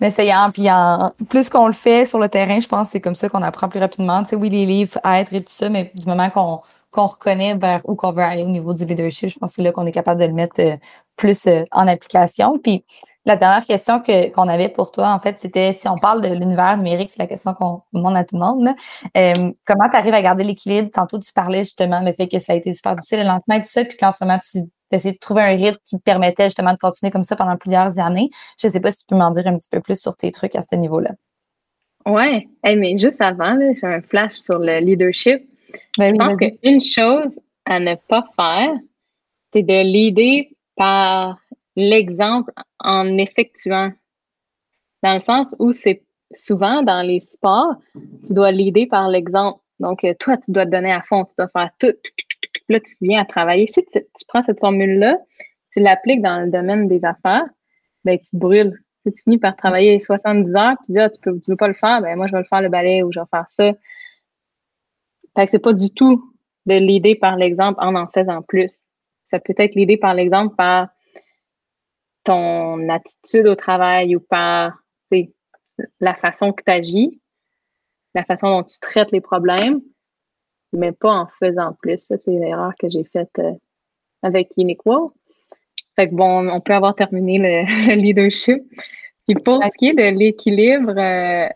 en 0.00 0.06
essayant, 0.06 0.50
puis 0.52 0.70
en 0.70 1.12
plus 1.28 1.48
qu'on 1.48 1.66
le 1.66 1.72
fait 1.72 2.04
sur 2.04 2.18
le 2.18 2.28
terrain, 2.28 2.60
je 2.60 2.68
pense 2.68 2.88
que 2.88 2.92
c'est 2.92 3.00
comme 3.00 3.16
ça 3.16 3.28
qu'on 3.28 3.42
apprend 3.42 3.68
plus 3.68 3.80
rapidement. 3.80 4.22
Tu 4.22 4.30
sais, 4.30 4.36
oui, 4.36 4.48
les 4.48 4.64
livres, 4.64 4.98
être 5.04 5.34
et 5.34 5.40
tout 5.40 5.52
ça, 5.52 5.68
mais 5.68 5.90
du 5.94 6.06
moment 6.06 6.30
qu'on 6.30 6.60
qu'on 6.90 7.06
reconnaît 7.06 7.54
vers 7.54 7.82
où 7.84 7.94
qu'on 7.94 8.10
veut 8.10 8.22
aller 8.22 8.42
au 8.42 8.48
niveau 8.48 8.74
du 8.74 8.84
leadership. 8.84 9.28
Je 9.28 9.38
pense 9.38 9.50
que 9.50 9.56
c'est 9.56 9.62
là 9.62 9.70
qu'on 9.70 9.86
est 9.86 9.92
capable 9.92 10.20
de 10.20 10.26
le 10.26 10.32
mettre 10.32 10.60
euh, 10.60 10.76
plus 11.16 11.46
euh, 11.46 11.62
en 11.70 11.86
application. 11.86 12.58
Puis 12.58 12.84
la 13.26 13.36
dernière 13.36 13.64
question 13.64 14.00
que, 14.00 14.30
qu'on 14.30 14.48
avait 14.48 14.68
pour 14.68 14.92
toi, 14.92 15.12
en 15.12 15.20
fait, 15.20 15.38
c'était 15.38 15.72
si 15.72 15.88
on 15.88 15.96
parle 15.96 16.20
de 16.22 16.28
l'univers 16.28 16.76
numérique, 16.76 17.10
c'est 17.10 17.18
la 17.18 17.26
question 17.26 17.52
qu'on 17.54 17.82
demande 17.92 18.16
à 18.16 18.24
tout 18.24 18.36
le 18.36 18.40
monde. 18.40 18.68
Euh, 19.16 19.52
comment 19.66 19.88
tu 19.90 19.96
arrives 19.96 20.14
à 20.14 20.22
garder 20.22 20.44
l'équilibre? 20.44 20.90
Tantôt, 20.90 21.18
tu 21.18 21.32
parlais 21.32 21.60
justement 21.60 22.00
le 22.00 22.12
fait 22.12 22.28
que 22.28 22.38
ça 22.38 22.54
a 22.54 22.56
été 22.56 22.72
super 22.72 22.96
difficile 22.96 23.20
le 23.20 23.26
lendemain 23.26 23.56
et 23.56 23.62
tout 23.62 23.68
ça, 23.68 23.84
puis 23.84 23.96
qu'en 23.96 24.12
ce 24.12 24.18
moment, 24.22 24.38
tu 24.38 24.60
essayé 24.92 25.14
de 25.14 25.18
trouver 25.18 25.42
un 25.42 25.56
rythme 25.56 25.78
qui 25.84 25.96
te 25.96 26.02
permettait 26.02 26.44
justement 26.44 26.72
de 26.72 26.78
continuer 26.78 27.10
comme 27.10 27.22
ça 27.22 27.36
pendant 27.36 27.56
plusieurs 27.56 27.98
années. 27.98 28.30
Je 28.60 28.66
ne 28.66 28.72
sais 28.72 28.80
pas 28.80 28.90
si 28.90 28.98
tu 28.98 29.06
peux 29.06 29.16
m'en 29.16 29.30
dire 29.30 29.46
un 29.46 29.56
petit 29.56 29.68
peu 29.70 29.80
plus 29.80 30.00
sur 30.00 30.16
tes 30.16 30.30
trucs 30.32 30.56
à 30.56 30.62
ce 30.62 30.74
niveau-là. 30.74 31.10
Ouais, 32.06 32.48
mais 32.64 32.96
juste 32.96 33.20
avant, 33.20 33.58
j'ai 33.60 33.86
un 33.86 34.00
flash 34.00 34.32
sur 34.32 34.58
le 34.58 34.78
leadership. 34.78 35.46
Ben 35.98 36.14
je 36.14 36.18
pense 36.18 36.36
qu'une 36.36 36.80
chose 36.80 37.38
à 37.66 37.78
ne 37.78 37.94
pas 37.94 38.24
faire, 38.36 38.72
c'est 39.52 39.62
de 39.62 39.92
l'aider 39.92 40.56
par 40.76 41.38
l'exemple 41.80 42.52
en 42.78 43.18
effectuant. 43.18 43.92
Dans 45.02 45.14
le 45.14 45.20
sens 45.20 45.56
où 45.58 45.72
c'est 45.72 46.04
souvent 46.34 46.82
dans 46.82 47.02
les 47.02 47.20
sports, 47.20 47.74
tu 48.24 48.34
dois 48.34 48.52
l'aider 48.52 48.86
par 48.86 49.08
l'exemple. 49.08 49.60
Donc, 49.80 50.04
euh, 50.04 50.14
toi, 50.18 50.36
tu 50.36 50.52
dois 50.52 50.66
te 50.66 50.70
donner 50.70 50.92
à 50.92 51.02
fond, 51.02 51.24
tu 51.24 51.34
dois 51.36 51.48
faire 51.48 51.70
tout. 51.78 51.94
Là, 52.68 52.80
tu 52.80 52.94
viens 53.00 53.22
à 53.22 53.24
travailler. 53.24 53.66
Si 53.66 53.84
tu, 53.84 54.00
prends 54.28 54.42
cette 54.42 54.60
formule-là, 54.60 55.18
tu 55.72 55.80
l'appliques 55.80 56.22
dans 56.22 56.44
le 56.44 56.50
domaine 56.50 56.86
des 56.88 57.04
affaires, 57.04 57.46
ben, 58.04 58.18
tu 58.18 58.30
te 58.30 58.36
brûles. 58.36 58.78
Si 59.06 59.12
tu 59.12 59.22
finis 59.24 59.38
par 59.38 59.56
travailler 59.56 59.98
70 59.98 60.56
heures, 60.56 60.76
tu 60.84 60.92
dis, 60.92 60.98
ah, 60.98 61.08
tu 61.08 61.20
peux, 61.20 61.32
tu 61.40 61.50
veux 61.50 61.56
pas 61.56 61.68
le 61.68 61.74
faire, 61.74 62.02
ben, 62.02 62.16
moi, 62.16 62.26
je 62.26 62.32
vais 62.32 62.38
le 62.38 62.44
faire 62.44 62.60
le 62.60 62.68
balai 62.68 63.02
ou 63.02 63.10
je 63.12 63.18
vais 63.18 63.26
faire 63.30 63.46
ça. 63.48 63.72
Fait 65.36 65.44
que 65.44 65.50
c'est 65.50 65.58
pas 65.58 65.72
du 65.72 65.90
tout 65.90 66.32
de 66.66 66.74
l'aider 66.74 67.14
par 67.14 67.36
l'exemple 67.36 67.78
en 67.82 67.94
en 67.94 68.06
faisant 68.06 68.42
plus. 68.42 68.82
Ça 69.22 69.40
peut 69.40 69.54
être 69.56 69.74
l'aider 69.74 69.96
par 69.96 70.14
l'exemple 70.14 70.54
par 70.56 70.88
ton 72.30 72.88
attitude 72.88 73.48
au 73.48 73.56
travail 73.56 74.14
ou 74.14 74.20
par 74.20 74.78
la 75.98 76.14
façon 76.14 76.52
que 76.52 76.62
tu 76.64 76.70
agis, 76.70 77.20
la 78.14 78.22
façon 78.24 78.48
dont 78.50 78.62
tu 78.62 78.78
traites 78.78 79.10
les 79.10 79.20
problèmes, 79.20 79.80
mais 80.72 80.92
pas 80.92 81.12
en 81.12 81.26
faisant 81.40 81.76
plus. 81.82 81.98
Ça, 81.98 82.16
c'est 82.16 82.30
l'erreur 82.30 82.72
que 82.78 82.88
j'ai 82.88 83.02
faite 83.02 83.36
euh, 83.40 83.54
avec 84.22 84.52
Uniqlo. 84.56 85.12
Fait 85.96 86.08
que 86.08 86.14
bon, 86.14 86.48
on 86.48 86.60
peut 86.60 86.74
avoir 86.74 86.94
terminé 86.94 87.38
le, 87.88 87.94
leadership. 87.96 88.62
Puis 89.26 89.34
pour 89.34 89.60
ce 89.64 89.70
qui 89.76 89.88
est 89.88 89.94
de 89.94 90.16
l'équilibre 90.16 90.96
euh, 90.96 91.48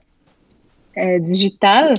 euh, 0.96 1.18
digital, 1.20 1.98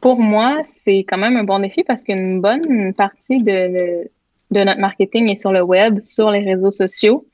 pour 0.00 0.20
moi, 0.20 0.62
c'est 0.62 1.00
quand 1.00 1.18
même 1.18 1.36
un 1.36 1.44
bon 1.44 1.58
défi 1.58 1.84
parce 1.84 2.04
qu'une 2.04 2.40
bonne 2.40 2.94
partie 2.94 3.42
de, 3.42 4.04
de, 4.04 4.10
notre 4.50 4.80
marketing 4.80 5.28
est 5.28 5.36
sur 5.36 5.52
le 5.52 5.62
web, 5.62 6.00
sur 6.00 6.30
les 6.30 6.40
réseaux 6.40 6.70
sociaux. 6.70 7.26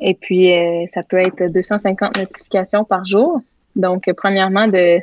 Et 0.00 0.14
puis, 0.14 0.52
euh, 0.52 0.84
ça 0.88 1.02
peut 1.02 1.18
être 1.18 1.52
250 1.52 2.16
notifications 2.16 2.84
par 2.84 3.04
jour. 3.04 3.40
Donc, 3.76 4.10
premièrement, 4.16 4.68
de 4.68 5.00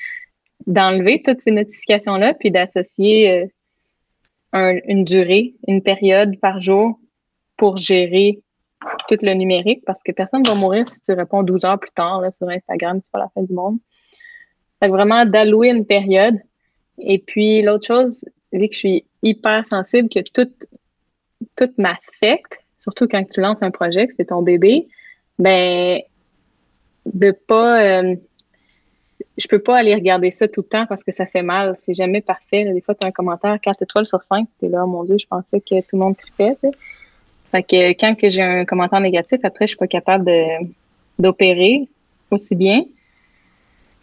d'enlever 0.66 1.22
toutes 1.24 1.40
ces 1.40 1.50
notifications-là, 1.50 2.34
puis 2.34 2.50
d'associer 2.50 3.50
euh, 4.54 4.80
une 4.86 5.04
durée, 5.04 5.54
une 5.68 5.82
période 5.82 6.38
par 6.40 6.60
jour 6.60 6.98
pour 7.56 7.76
gérer 7.76 8.40
tout 9.08 9.18
le 9.22 9.34
numérique, 9.34 9.84
parce 9.84 10.02
que 10.02 10.12
personne 10.12 10.42
ne 10.42 10.48
va 10.48 10.54
mourir 10.54 10.88
si 10.88 11.00
tu 11.00 11.12
réponds 11.12 11.42
12 11.42 11.64
heures 11.64 11.78
plus 11.78 11.90
tard 11.90 12.20
là, 12.20 12.30
sur 12.30 12.48
Instagram, 12.48 12.98
c'est 13.02 13.10
pas 13.10 13.18
la 13.18 13.28
fin 13.28 13.42
du 13.42 13.52
monde. 13.52 13.78
Fait 14.82 14.88
vraiment 14.88 15.26
d'allouer 15.26 15.68
une 15.68 15.84
période. 15.84 16.38
Et 16.98 17.18
puis 17.18 17.62
l'autre 17.62 17.86
chose, 17.86 18.24
vu 18.52 18.68
que 18.68 18.74
je 18.74 18.78
suis 18.78 19.04
hyper 19.22 19.64
sensible, 19.66 20.08
que 20.08 20.20
tout, 20.32 20.50
tout 21.56 21.70
m'affecte, 21.78 22.60
surtout 22.78 23.06
quand 23.08 23.24
tu 23.28 23.40
lances 23.40 23.62
un 23.62 23.70
projet, 23.70 24.06
que 24.06 24.14
c'est 24.14 24.26
ton 24.26 24.42
bébé, 24.42 24.88
ben 25.38 26.00
de 27.06 27.30
pas 27.30 27.82
euh, 27.82 28.16
je 29.36 29.48
peux 29.48 29.58
pas 29.58 29.78
aller 29.78 29.94
regarder 29.94 30.30
ça 30.30 30.48
tout 30.48 30.60
le 30.60 30.66
temps 30.66 30.86
parce 30.86 31.02
que 31.02 31.12
ça 31.12 31.26
fait 31.26 31.42
mal. 31.42 31.74
C'est 31.80 31.94
jamais 31.94 32.20
parfait. 32.20 32.64
Des 32.72 32.80
fois, 32.80 32.94
tu 32.94 33.06
as 33.06 33.08
un 33.08 33.12
commentaire 33.12 33.58
4 33.60 33.82
étoiles 33.82 34.06
sur 34.06 34.22
5, 34.22 34.46
tu 34.58 34.66
es 34.66 34.68
là, 34.68 34.84
mon 34.86 35.04
Dieu, 35.04 35.16
je 35.18 35.26
pensais 35.26 35.60
que 35.60 35.80
tout 35.80 35.96
le 35.96 35.98
monde 35.98 36.16
tripait. 36.16 36.56
Fait 37.50 37.62
que 37.62 37.90
quand 37.92 38.14
que 38.14 38.28
j'ai 38.28 38.42
un 38.42 38.64
commentaire 38.64 39.00
négatif, 39.00 39.40
après, 39.42 39.66
je 39.66 39.70
suis 39.70 39.78
pas 39.78 39.88
capable 39.88 40.30
d'opérer 41.18 41.88
aussi 42.30 42.54
bien. 42.54 42.84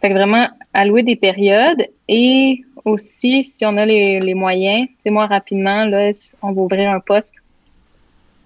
Fait 0.00 0.10
que 0.10 0.14
vraiment, 0.14 0.48
allouer 0.74 1.02
des 1.02 1.16
périodes 1.16 1.82
et 2.08 2.64
aussi, 2.88 3.44
si 3.44 3.64
on 3.64 3.76
a 3.76 3.86
les, 3.86 4.34
moyens, 4.34 4.88
c'est 5.02 5.10
moi, 5.10 5.26
rapidement, 5.26 5.84
là, 5.84 6.10
on 6.42 6.52
va 6.52 6.62
ouvrir 6.62 6.90
un 6.90 7.00
poste 7.00 7.34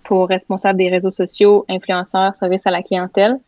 pour 0.04 0.28
responsable 0.28 0.78
des 0.78 0.88
réseaux 0.88 1.10
sociaux, 1.10 1.64
influenceurs, 1.68 2.36
service 2.36 2.66
à 2.66 2.70
la 2.70 2.82
clientèle. 2.82 3.38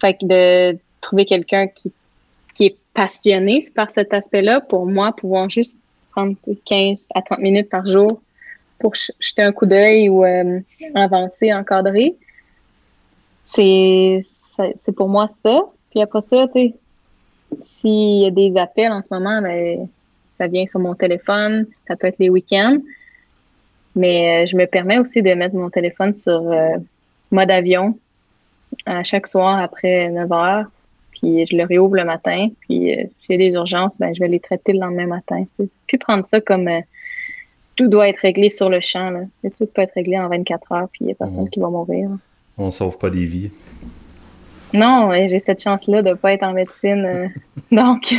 Fait 0.00 0.14
que 0.14 0.26
de 0.26 0.78
trouver 1.00 1.24
quelqu'un 1.24 1.66
qui, 1.66 1.92
qui 2.54 2.66
est 2.66 2.76
passionné 2.94 3.60
par 3.74 3.90
cet 3.90 4.12
aspect-là, 4.12 4.60
pour 4.60 4.86
moi, 4.86 5.12
pouvoir 5.16 5.48
juste 5.50 5.78
prendre 6.12 6.36
15 6.66 7.08
à 7.14 7.22
30 7.22 7.38
minutes 7.40 7.68
par 7.68 7.86
jour 7.86 8.08
pour 8.78 8.94
jeter 8.94 9.42
un 9.42 9.52
coup 9.52 9.66
d'œil 9.66 10.08
ou 10.08 10.24
euh, 10.24 10.60
avancer, 10.94 11.52
encadrer. 11.52 12.14
C'est, 13.44 14.22
c'est 14.74 14.94
pour 14.94 15.08
moi 15.08 15.28
ça. 15.28 15.62
Puis 15.90 16.02
après 16.02 16.20
ça, 16.20 16.46
tu 16.46 16.52
sais, 16.52 16.74
s'il 17.62 18.22
y 18.22 18.26
a 18.26 18.30
des 18.30 18.56
appels 18.56 18.92
en 18.92 19.02
ce 19.02 19.12
moment, 19.12 19.40
ben, 19.42 19.88
ça 20.32 20.46
vient 20.46 20.66
sur 20.66 20.80
mon 20.80 20.94
téléphone, 20.94 21.66
ça 21.82 21.96
peut 21.96 22.06
être 22.06 22.18
les 22.18 22.28
week-ends. 22.28 22.78
Mais 23.96 24.42
euh, 24.42 24.46
je 24.46 24.56
me 24.56 24.66
permets 24.66 24.98
aussi 24.98 25.22
de 25.22 25.32
mettre 25.34 25.54
mon 25.54 25.70
téléphone 25.70 26.12
sur 26.12 26.50
euh, 26.50 26.76
mode 27.30 27.50
avion 27.50 27.96
à 28.86 29.02
chaque 29.04 29.26
soir 29.26 29.58
après 29.58 30.10
9 30.10 30.32
heures. 30.32 30.66
puis 31.12 31.46
je 31.46 31.56
le 31.56 31.64
réouvre 31.64 31.96
le 31.96 32.04
matin. 32.04 32.48
Puis 32.60 32.92
euh, 32.92 33.04
si 33.20 33.26
j'ai 33.30 33.38
des 33.38 33.50
urgences, 33.50 33.98
ben, 33.98 34.14
je 34.14 34.20
vais 34.20 34.28
les 34.28 34.40
traiter 34.40 34.72
le 34.72 34.80
lendemain 34.80 35.06
matin. 35.06 35.44
Puis 35.86 35.98
prendre 35.98 36.26
ça 36.26 36.40
comme 36.40 36.68
euh, 36.68 36.80
tout 37.76 37.88
doit 37.88 38.08
être 38.08 38.20
réglé 38.20 38.50
sur 38.50 38.68
le 38.68 38.80
champ. 38.80 39.10
Là. 39.10 39.20
Tout 39.56 39.66
peut 39.66 39.82
être 39.82 39.94
réglé 39.94 40.18
en 40.18 40.28
24 40.28 40.72
heures, 40.72 40.88
puis 40.92 41.00
il 41.02 41.06
n'y 41.06 41.12
a 41.12 41.16
personne 41.16 41.48
qui 41.48 41.60
va 41.60 41.68
mourir. 41.68 42.10
On 42.56 42.66
ne 42.66 42.70
sauve 42.70 42.98
pas 42.98 43.10
des 43.10 43.24
vies. 43.24 43.50
Non, 44.74 45.10
j'ai 45.12 45.38
cette 45.38 45.62
chance-là 45.62 46.02
de 46.02 46.10
ne 46.10 46.14
pas 46.14 46.32
être 46.32 46.42
en 46.42 46.52
médecine. 46.52 47.04
Euh, 47.04 47.28
donc, 47.72 48.14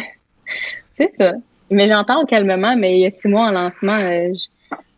c'est 0.89 1.11
ça. 1.15 1.33
Mais 1.69 1.87
j'en 1.87 2.03
parle 2.03 2.25
calmement, 2.25 2.75
mais 2.75 2.95
il 2.97 3.01
y 3.01 3.05
a 3.05 3.09
six 3.09 3.27
mois 3.27 3.47
en 3.47 3.51
lancement, 3.51 3.97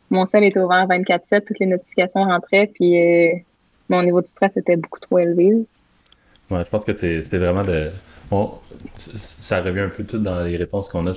mon 0.10 0.26
sel 0.26 0.44
était 0.44 0.60
ouvert 0.60 0.88
24-7, 0.88 1.46
toutes 1.46 1.60
les 1.60 1.66
notifications 1.66 2.24
rentraient, 2.24 2.68
puis 2.74 3.44
mon 3.90 4.04
niveau 4.04 4.22
de 4.22 4.28
stress 4.28 4.56
était 4.58 4.76
beaucoup 4.76 5.00
trop 5.00 5.20
élevé. 5.20 5.66
Ouais, 6.50 6.64
je 6.64 6.70
pense 6.70 6.86
que 6.86 6.96
c'est 6.96 7.38
vraiment 7.38 7.64
de. 7.64 7.90
Ça 9.06 9.62
revient 9.62 9.82
un 9.82 9.90
peu 9.90 10.04
tout 10.04 10.18
dans 10.18 10.44
les 10.44 10.58
réponses 10.58 10.90
qu'on 10.90 11.08
a. 11.08 11.14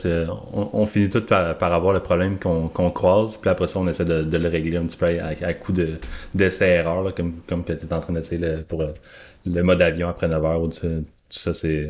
On, 0.52 0.86
finit 0.86 1.08
tout 1.08 1.22
par, 1.22 1.60
avoir 1.60 1.92
le 1.92 2.00
problème 2.00 2.38
qu'on 2.38 2.90
croise, 2.90 3.36
puis 3.36 3.50
après 3.50 3.68
ça, 3.68 3.80
on 3.80 3.88
essaie 3.88 4.04
de, 4.04 4.36
le 4.36 4.48
régler 4.48 4.76
un 4.76 4.86
petit 4.86 4.96
peu 4.96 5.06
à, 5.06 5.54
coup 5.54 5.72
d'essais-erreurs, 6.34 7.14
comme, 7.14 7.40
comme 7.48 7.64
tu 7.64 7.72
étais 7.72 7.92
en 7.92 8.00
train 8.00 8.12
d'essayer 8.12 8.62
pour 8.68 8.82
euh, 8.82 8.92
le 9.44 9.62
mode 9.62 9.82
avion 9.82 10.08
après 10.08 10.28
9 10.28 10.44
heures. 10.44 10.62
Ou 10.62 10.68
tout, 10.68 11.04
ça, 11.30 11.52
c'est. 11.54 11.88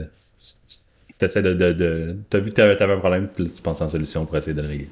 Tu 1.18 1.24
essaies 1.24 1.42
de. 1.42 1.52
de, 1.52 2.16
as 2.33 2.38
vu 2.38 2.50
que 2.50 2.54
tu 2.54 2.61
avais, 2.62 2.80
un 2.80 2.98
problème, 2.98 3.28
puis 3.28 3.50
tu 3.50 3.62
penses 3.62 3.83
en 3.83 3.88
solution 3.88 4.24
pour 4.24 4.37
essayer 4.37 4.54
de 4.54 4.62
le 4.62 4.68
régler. 4.68 4.88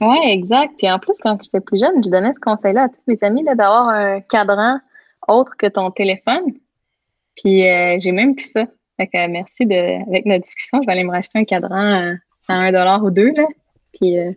Oui, 0.00 0.18
exact. 0.24 0.72
Puis 0.78 0.90
en 0.90 0.98
plus, 0.98 1.14
quand 1.22 1.38
j'étais 1.42 1.60
plus 1.60 1.78
jeune, 1.78 2.02
je 2.02 2.08
donnais 2.08 2.32
ce 2.32 2.40
conseil-là 2.40 2.84
à 2.84 2.88
tous 2.88 3.02
mes 3.06 3.22
amis 3.22 3.44
d'avoir 3.44 3.88
un 3.90 4.20
cadran 4.22 4.80
autre 5.28 5.52
que 5.58 5.66
ton 5.66 5.90
téléphone. 5.90 6.54
Puis 7.36 7.68
euh, 7.68 7.98
j'ai 8.00 8.12
même 8.12 8.34
plus 8.34 8.46
ça. 8.46 8.64
Fait 9.00 9.06
que 9.06 9.28
merci 9.28 9.64
de, 9.64 10.06
avec 10.10 10.26
notre 10.26 10.44
discussion, 10.44 10.82
je 10.82 10.86
vais 10.86 10.92
aller 10.92 11.04
me 11.04 11.10
racheter 11.10 11.38
un 11.38 11.44
cadran 11.44 12.10
euh, 12.10 12.14
à 12.48 12.52
un 12.52 12.70
dollar 12.70 13.02
ou 13.02 13.10
deux. 13.10 13.32
Là. 13.34 13.46
Puis 13.94 14.18
euh, 14.18 14.30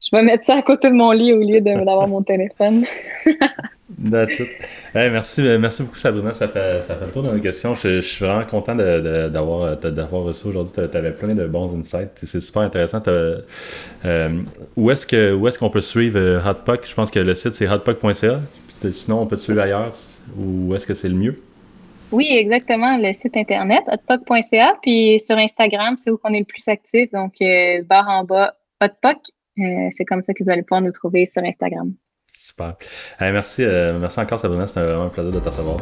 je 0.00 0.08
vais 0.12 0.22
mettre 0.22 0.44
ça 0.44 0.54
à 0.54 0.62
côté 0.62 0.88
de 0.88 0.94
mon 0.94 1.10
lit 1.10 1.32
au 1.32 1.40
lieu 1.40 1.60
d'avoir 1.60 2.06
mon 2.06 2.22
téléphone. 2.22 2.84
Merci, 3.98 4.42
merci 5.42 5.82
beaucoup 5.82 5.96
Sabrina, 5.96 6.34
ça 6.34 6.48
fait, 6.48 6.82
ça 6.82 6.96
fait 6.96 7.06
le 7.06 7.12
tour 7.12 7.22
de 7.22 7.30
nos 7.30 7.40
questions. 7.40 7.76
Je, 7.76 8.00
suis 8.00 8.24
vraiment 8.24 8.44
content 8.44 8.74
d'avoir 8.74 9.76
d'avoir 9.78 10.24
reçu 10.24 10.48
aujourd'hui. 10.48 10.72
Tu 10.74 10.96
avais 10.96 11.12
plein 11.12 11.34
de 11.34 11.46
bons 11.46 11.72
insights. 11.72 12.10
C'est 12.24 12.40
super 12.40 12.62
intéressant. 12.62 13.00
où 14.76 14.90
est-ce 14.90 15.58
qu'on 15.58 15.70
peut 15.70 15.80
suivre 15.80 16.42
Hotpuck? 16.44 16.84
Je 16.84 16.94
pense 16.94 17.12
que 17.12 17.20
le 17.20 17.34
site 17.36 17.52
c'est 17.52 17.68
hotpuck.ca. 17.68 18.40
Sinon, 18.90 19.22
on 19.22 19.26
peut 19.26 19.36
te 19.36 19.40
suivre 19.40 19.60
ailleurs. 19.60 19.92
Où 20.36 20.74
est-ce 20.74 20.86
que 20.86 20.94
c'est 20.94 21.08
le 21.08 21.14
mieux? 21.14 21.36
Oui, 22.12 22.28
exactement. 22.30 22.96
Le 22.98 23.12
site 23.12 23.36
internet, 23.36 23.82
hotpoc.ca. 23.88 24.78
Puis 24.82 25.20
sur 25.20 25.36
Instagram, 25.36 25.96
c'est 25.98 26.10
où 26.10 26.18
qu'on 26.18 26.32
est 26.32 26.40
le 26.40 26.44
plus 26.44 26.68
actif. 26.68 27.10
Donc, 27.12 27.34
euh, 27.40 27.82
barre 27.82 28.08
en 28.08 28.24
bas, 28.24 28.54
hotpoc. 28.80 29.18
Euh, 29.58 29.88
c'est 29.90 30.04
comme 30.04 30.22
ça 30.22 30.32
que 30.34 30.44
vous 30.44 30.50
allez 30.50 30.62
pouvoir 30.62 30.82
nous 30.82 30.92
trouver 30.92 31.26
sur 31.26 31.42
Instagram. 31.42 31.92
Super. 32.32 32.76
merci, 33.20 33.64
euh, 33.64 33.98
merci 33.98 34.20
encore, 34.20 34.38
Sabrina. 34.38 34.66
C'était 34.66 34.82
vraiment 34.82 35.04
un 35.04 35.08
plaisir 35.08 35.32
de 35.32 35.40
te 35.40 35.48
recevoir. 35.48 35.78